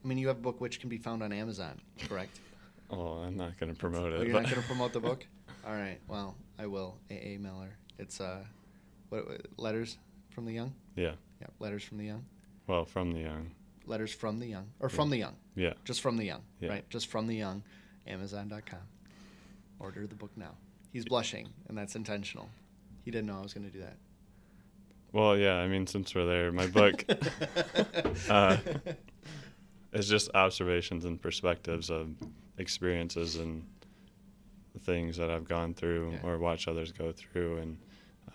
I 0.02 0.08
mean, 0.08 0.18
you 0.18 0.28
have 0.28 0.38
a 0.38 0.40
book 0.40 0.60
which 0.60 0.80
can 0.80 0.88
be 0.88 0.96
found 0.98 1.22
on 1.22 1.32
Amazon, 1.32 1.80
correct? 2.08 2.40
Oh, 2.92 3.18
I'm 3.22 3.36
not 3.36 3.56
gonna 3.60 3.72
promote 3.74 4.12
Oh, 4.12 4.16
it. 4.20 4.26
you're 4.26 4.32
not 4.32 4.50
going 4.50 4.60
to 4.60 4.66
promote 4.66 4.92
the 4.92 4.98
book? 4.98 5.24
All 5.64 5.72
right. 5.72 6.00
Well, 6.08 6.34
I 6.58 6.66
will. 6.66 6.96
A. 7.08 7.14
A. 7.34 7.38
Miller. 7.38 7.68
It's 8.00 8.20
uh, 8.20 8.40
what 9.10 9.24
letters 9.58 9.96
from 10.30 10.44
the 10.44 10.52
young? 10.52 10.74
Yeah. 10.96 11.12
Yeah, 11.40 11.46
letters 11.60 11.84
from 11.84 11.98
the 11.98 12.06
young. 12.06 12.24
Well, 12.66 12.84
from 12.84 13.12
the 13.12 13.20
young. 13.20 13.52
Letters 13.86 14.12
from 14.12 14.38
the 14.38 14.46
young, 14.46 14.68
or 14.80 14.88
from 14.88 15.08
Yeah. 15.08 15.10
the 15.10 15.16
young. 15.18 15.36
Yeah. 15.56 15.72
Just 15.84 16.00
from 16.00 16.16
the 16.16 16.24
young, 16.24 16.42
Yeah. 16.60 16.68
right? 16.70 16.90
Just 16.90 17.08
from 17.08 17.26
the 17.26 17.34
young. 17.36 17.62
Amazon.com. 18.06 18.78
Order 19.78 20.06
the 20.06 20.14
book 20.14 20.30
now. 20.36 20.54
He's 20.92 21.04
blushing, 21.04 21.48
and 21.68 21.76
that's 21.78 21.94
intentional. 21.96 22.48
He 23.04 23.10
didn't 23.10 23.26
know 23.26 23.38
I 23.38 23.42
was 23.42 23.54
going 23.54 23.66
to 23.66 23.72
do 23.72 23.80
that. 23.80 23.96
Well, 25.12 25.36
yeah. 25.36 25.54
I 25.56 25.66
mean, 25.68 25.86
since 25.86 26.14
we're 26.14 26.26
there, 26.26 26.52
my 26.52 26.66
book 26.66 27.04
uh, 28.28 28.56
is 29.92 30.08
just 30.08 30.30
observations 30.34 31.04
and 31.04 31.20
perspectives 31.20 31.90
of 31.90 32.10
experiences 32.58 33.36
and 33.36 33.64
things 34.80 35.16
that 35.16 35.30
I've 35.30 35.48
gone 35.48 35.74
through 35.74 36.12
Yeah. 36.12 36.20
or 36.22 36.38
watched 36.38 36.68
others 36.68 36.92
go 36.92 37.12
through, 37.12 37.58
and 37.58 37.78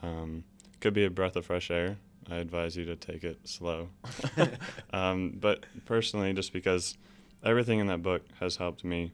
um, 0.02 0.44
could 0.82 0.94
be 0.94 1.06
a 1.06 1.10
breath 1.10 1.36
of 1.36 1.46
fresh 1.46 1.72
air. 1.72 1.98
I 2.30 2.38
advise 2.38 2.76
you 2.76 2.86
to 2.86 2.96
take 2.96 3.24
it 3.24 3.48
slow. 3.48 3.90
um, 4.94 5.38
but 5.40 5.66
personally, 5.86 6.34
just 6.34 6.54
because 6.54 6.98
everything 7.44 7.80
in 7.80 7.88
that 7.88 8.02
book 8.02 8.24
has 8.40 8.56
helped 8.56 8.84
me 8.84 9.12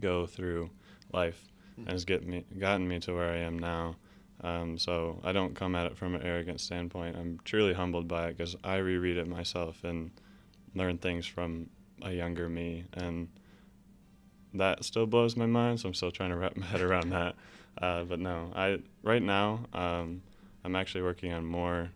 go 0.00 0.26
through 0.26 0.70
life 1.12 1.40
and 1.76 1.90
has 1.90 2.04
get 2.04 2.26
me 2.26 2.44
gotten 2.58 2.86
me 2.86 3.00
to 3.00 3.14
where 3.14 3.30
I 3.30 3.38
am 3.38 3.58
now. 3.58 3.96
Um, 4.42 4.78
so 4.78 5.20
I 5.24 5.32
don't 5.32 5.54
come 5.54 5.74
at 5.74 5.86
it 5.86 5.96
from 5.96 6.14
an 6.14 6.22
arrogant 6.22 6.60
standpoint. 6.60 7.16
I'm 7.16 7.40
truly 7.44 7.72
humbled 7.72 8.06
by 8.06 8.28
it 8.28 8.36
because 8.36 8.54
I 8.62 8.76
reread 8.76 9.16
it 9.16 9.26
myself 9.26 9.82
and 9.82 10.10
learn 10.74 10.98
things 10.98 11.26
from 11.26 11.70
a 12.02 12.12
younger 12.12 12.48
me, 12.48 12.84
and 12.92 13.28
that 14.54 14.84
still 14.84 15.06
blows 15.06 15.36
my 15.36 15.46
mind. 15.46 15.80
So 15.80 15.88
I'm 15.88 15.94
still 15.94 16.10
trying 16.10 16.30
to 16.30 16.36
wrap 16.36 16.56
my 16.56 16.66
head 16.66 16.82
around 16.82 17.10
that. 17.10 17.34
Uh, 17.80 18.04
but 18.04 18.20
no, 18.20 18.52
I 18.54 18.78
right 19.02 19.22
now 19.22 19.60
um, 19.72 20.22
I'm 20.64 20.76
actually 20.76 21.02
working 21.02 21.32
on 21.32 21.44
more 21.44 21.90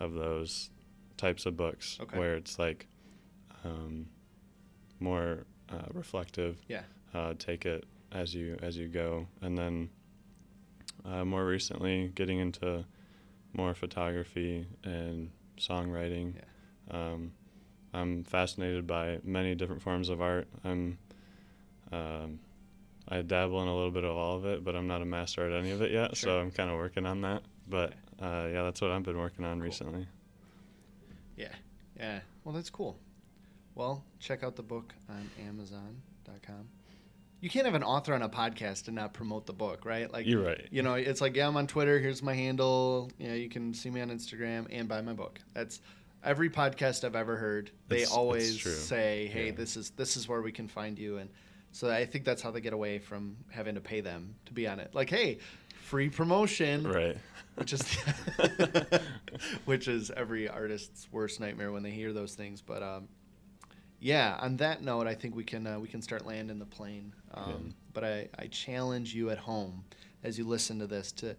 of 0.00 0.12
those 0.14 0.70
types 1.16 1.46
of 1.46 1.56
books 1.56 1.98
Okay. 2.00 2.18
where 2.18 2.34
it's 2.36 2.58
like 2.58 2.86
um, 3.64 4.06
more 5.00 5.44
uh, 5.70 5.86
reflective. 5.92 6.58
Yeah. 6.68 6.82
Uh, 7.14 7.34
take 7.38 7.64
it 7.66 7.84
as 8.12 8.34
you 8.34 8.56
as 8.62 8.76
you 8.76 8.88
go, 8.88 9.26
and 9.42 9.56
then 9.56 9.90
uh, 11.04 11.24
more 11.24 11.44
recently 11.44 12.12
getting 12.14 12.38
into 12.38 12.84
more 13.54 13.74
photography 13.74 14.66
and 14.84 15.30
songwriting. 15.58 16.34
Um, 16.90 17.32
I'm 17.94 18.24
fascinated 18.24 18.86
by 18.86 19.18
many 19.24 19.54
different 19.54 19.80
forms 19.82 20.10
of 20.10 20.20
art. 20.20 20.48
I'm 20.64 20.98
um, 21.90 22.40
I 23.08 23.22
dabble 23.22 23.62
in 23.62 23.68
a 23.68 23.74
little 23.74 23.90
bit 23.90 24.04
of 24.04 24.14
all 24.14 24.36
of 24.36 24.44
it, 24.44 24.62
but 24.62 24.76
I'm 24.76 24.86
not 24.86 25.00
a 25.00 25.06
master 25.06 25.46
at 25.50 25.58
any 25.58 25.70
of 25.70 25.80
it 25.80 25.90
yet. 25.90 26.14
Sure. 26.16 26.28
So 26.30 26.38
I'm 26.40 26.50
kind 26.50 26.70
of 26.70 26.76
working 26.76 27.06
on 27.06 27.22
that. 27.22 27.42
But 27.66 27.94
uh, 28.20 28.48
yeah, 28.52 28.62
that's 28.64 28.80
what 28.80 28.90
I've 28.90 29.02
been 29.02 29.18
working 29.18 29.44
on 29.44 29.60
recently. 29.60 30.06
Yeah. 31.36 31.48
Yeah. 31.98 32.20
Well, 32.44 32.54
that's 32.54 32.70
cool. 32.70 32.98
Well, 33.74 34.04
check 34.18 34.42
out 34.42 34.56
the 34.56 34.62
book 34.62 34.92
on 35.08 35.30
Amazon.com. 35.46 36.68
You 37.40 37.48
can't 37.48 37.66
have 37.66 37.76
an 37.76 37.84
author 37.84 38.14
on 38.14 38.22
a 38.22 38.28
podcast 38.28 38.88
and 38.88 38.96
not 38.96 39.12
promote 39.14 39.46
the 39.46 39.52
book, 39.52 39.84
right? 39.84 40.12
Like 40.12 40.26
You're 40.26 40.42
right. 40.42 40.66
You 40.72 40.82
know, 40.82 40.94
it's 40.94 41.20
like, 41.20 41.36
yeah, 41.36 41.46
I'm 41.46 41.56
on 41.56 41.68
Twitter. 41.68 42.00
Here's 42.00 42.20
my 42.22 42.34
handle. 42.34 43.12
You 43.18 43.28
know, 43.28 43.34
you 43.34 43.48
can 43.48 43.72
see 43.72 43.90
me 43.90 44.00
on 44.00 44.08
Instagram 44.10 44.66
and 44.70 44.88
buy 44.88 45.00
my 45.02 45.12
book. 45.12 45.38
That's 45.54 45.80
every 46.24 46.50
podcast 46.50 47.04
I've 47.04 47.14
ever 47.14 47.36
heard. 47.36 47.70
They 47.86 47.96
It's- 47.98 48.08
it's 48.08 48.16
always 48.16 48.56
true. 48.56 48.72
say, 48.72 49.28
"Hey, 49.32 49.46
Yeah. 49.46 49.52
this 49.52 49.76
is 49.76 49.90
this 49.90 50.16
is 50.16 50.26
where 50.26 50.42
we 50.42 50.50
can 50.50 50.66
find 50.66 50.98
you." 50.98 51.18
And 51.18 51.30
so 51.70 51.88
I 51.88 52.04
think 52.06 52.24
that's 52.24 52.42
how 52.42 52.50
they 52.50 52.60
get 52.60 52.72
away 52.72 52.98
from 52.98 53.36
having 53.50 53.76
to 53.76 53.80
pay 53.80 54.00
them 54.00 54.34
to 54.46 54.52
be 54.52 54.66
on 54.66 54.80
it. 54.80 54.92
Like, 54.92 55.08
hey, 55.08 55.38
free 55.84 56.08
promotion, 56.08 56.88
Right. 56.88 57.16
Which 57.58 57.72
is 57.72 57.98
which 59.64 59.88
is 59.88 60.10
every 60.16 60.48
artist's 60.48 61.08
worst 61.10 61.40
nightmare 61.40 61.72
when 61.72 61.82
they 61.82 61.90
hear 61.90 62.12
those 62.12 62.34
things. 62.34 62.60
But 62.60 62.82
um, 62.82 63.08
yeah, 64.00 64.38
on 64.40 64.56
that 64.58 64.82
note, 64.82 65.06
I 65.06 65.14
think 65.14 65.34
we 65.34 65.44
can 65.44 65.66
uh, 65.66 65.78
we 65.78 65.88
can 65.88 66.02
start 66.02 66.26
landing 66.26 66.58
the 66.58 66.66
plane. 66.66 67.12
Um, 67.34 67.44
Yeah. 67.48 67.72
But 67.92 68.04
I, 68.04 68.28
I 68.38 68.46
challenge 68.46 69.14
you 69.14 69.30
at 69.30 69.38
home 69.38 69.84
as 70.22 70.38
you 70.38 70.46
listen 70.46 70.78
to 70.78 70.86
this 70.86 71.12
to 71.12 71.36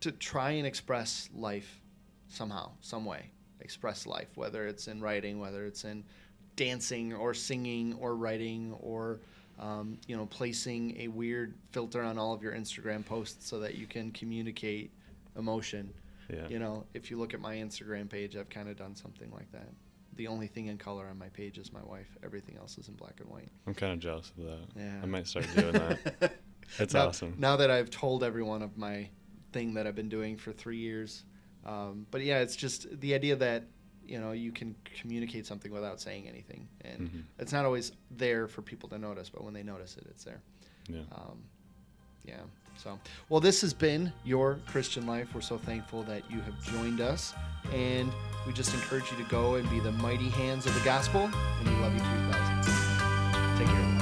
to 0.00 0.12
try 0.12 0.52
and 0.52 0.66
express 0.66 1.28
life 1.34 1.80
somehow, 2.28 2.70
some 2.80 3.04
way. 3.04 3.30
Express 3.60 4.06
life, 4.06 4.28
whether 4.36 4.66
it's 4.66 4.86
in 4.86 5.00
writing, 5.00 5.40
whether 5.40 5.66
it's 5.66 5.84
in 5.84 6.04
dancing 6.56 7.12
or 7.12 7.34
singing 7.34 7.94
or 8.00 8.16
writing 8.16 8.74
or 8.80 9.20
um, 9.58 9.98
you 10.06 10.16
know 10.16 10.26
placing 10.26 10.98
a 11.00 11.08
weird 11.08 11.54
filter 11.72 12.02
on 12.02 12.16
all 12.18 12.32
of 12.32 12.42
your 12.42 12.52
Instagram 12.52 13.04
posts 13.04 13.48
so 13.48 13.58
that 13.60 13.74
you 13.74 13.86
can 13.86 14.10
communicate 14.12 14.92
emotion. 15.36 15.92
Yeah. 16.32 16.46
You 16.48 16.58
know, 16.58 16.84
if 16.94 17.10
you 17.10 17.18
look 17.18 17.34
at 17.34 17.40
my 17.40 17.56
Instagram 17.56 18.08
page, 18.08 18.36
I've 18.36 18.50
kind 18.50 18.68
of 18.68 18.76
done 18.76 18.94
something 18.94 19.30
like 19.32 19.50
that. 19.52 19.68
The 20.14 20.26
only 20.26 20.46
thing 20.48 20.66
in 20.66 20.78
color 20.78 21.06
on 21.06 21.16
my 21.18 21.28
page 21.28 21.58
is 21.58 21.72
my 21.72 21.82
wife. 21.82 22.08
Everything 22.24 22.56
else 22.58 22.76
is 22.76 22.88
in 22.88 22.94
black 22.94 23.20
and 23.20 23.28
white. 23.30 23.48
I'm 23.66 23.74
kind 23.74 23.92
of 23.92 23.98
jealous 24.00 24.32
of 24.36 24.44
that. 24.44 24.66
Yeah. 24.76 25.00
I 25.02 25.06
might 25.06 25.26
start 25.26 25.46
doing 25.54 25.72
that. 25.72 26.32
It's 26.78 26.92
now, 26.92 27.06
awesome. 27.08 27.34
Now 27.38 27.56
that 27.56 27.70
I've 27.70 27.88
told 27.88 28.22
everyone 28.22 28.60
of 28.60 28.76
my 28.76 29.08
thing 29.54 29.72
that 29.72 29.86
I've 29.86 29.94
been 29.94 30.10
doing 30.10 30.36
for 30.36 30.52
three 30.52 30.76
years. 30.76 31.24
Um, 31.64 32.06
but 32.10 32.20
yeah, 32.20 32.40
it's 32.40 32.56
just 32.56 33.00
the 33.00 33.14
idea 33.14 33.36
that, 33.36 33.64
you 34.06 34.20
know, 34.20 34.32
you 34.32 34.52
can 34.52 34.76
communicate 35.00 35.46
something 35.46 35.72
without 35.72 35.98
saying 35.98 36.28
anything. 36.28 36.68
And 36.82 37.08
Mhm. 37.10 37.22
it's 37.38 37.52
not 37.52 37.64
always 37.64 37.92
there 38.10 38.48
for 38.48 38.60
people 38.60 38.86
to 38.90 38.98
notice, 38.98 39.30
but 39.30 39.44
when 39.44 39.54
they 39.54 39.62
notice 39.62 39.96
it, 39.96 40.06
it's 40.10 40.24
there. 40.24 40.42
Yeah. 40.90 41.04
Um, 41.12 41.42
yeah. 42.28 42.36
So, 42.76 42.98
well, 43.28 43.40
this 43.40 43.60
has 43.62 43.74
been 43.74 44.12
your 44.24 44.58
Christian 44.66 45.06
life. 45.06 45.34
We're 45.34 45.40
so 45.40 45.58
thankful 45.58 46.04
that 46.04 46.30
you 46.30 46.40
have 46.42 46.62
joined 46.62 47.00
us. 47.00 47.34
And 47.72 48.12
we 48.46 48.52
just 48.52 48.72
encourage 48.72 49.10
you 49.10 49.16
to 49.16 49.28
go 49.30 49.56
and 49.56 49.68
be 49.68 49.80
the 49.80 49.92
mighty 49.92 50.28
hands 50.28 50.64
of 50.66 50.74
the 50.74 50.84
gospel. 50.84 51.22
And 51.22 51.68
we 51.68 51.74
love 51.82 51.92
you 51.92 52.00
3000. 52.00 53.58
Take 53.58 53.66
care. 53.66 53.97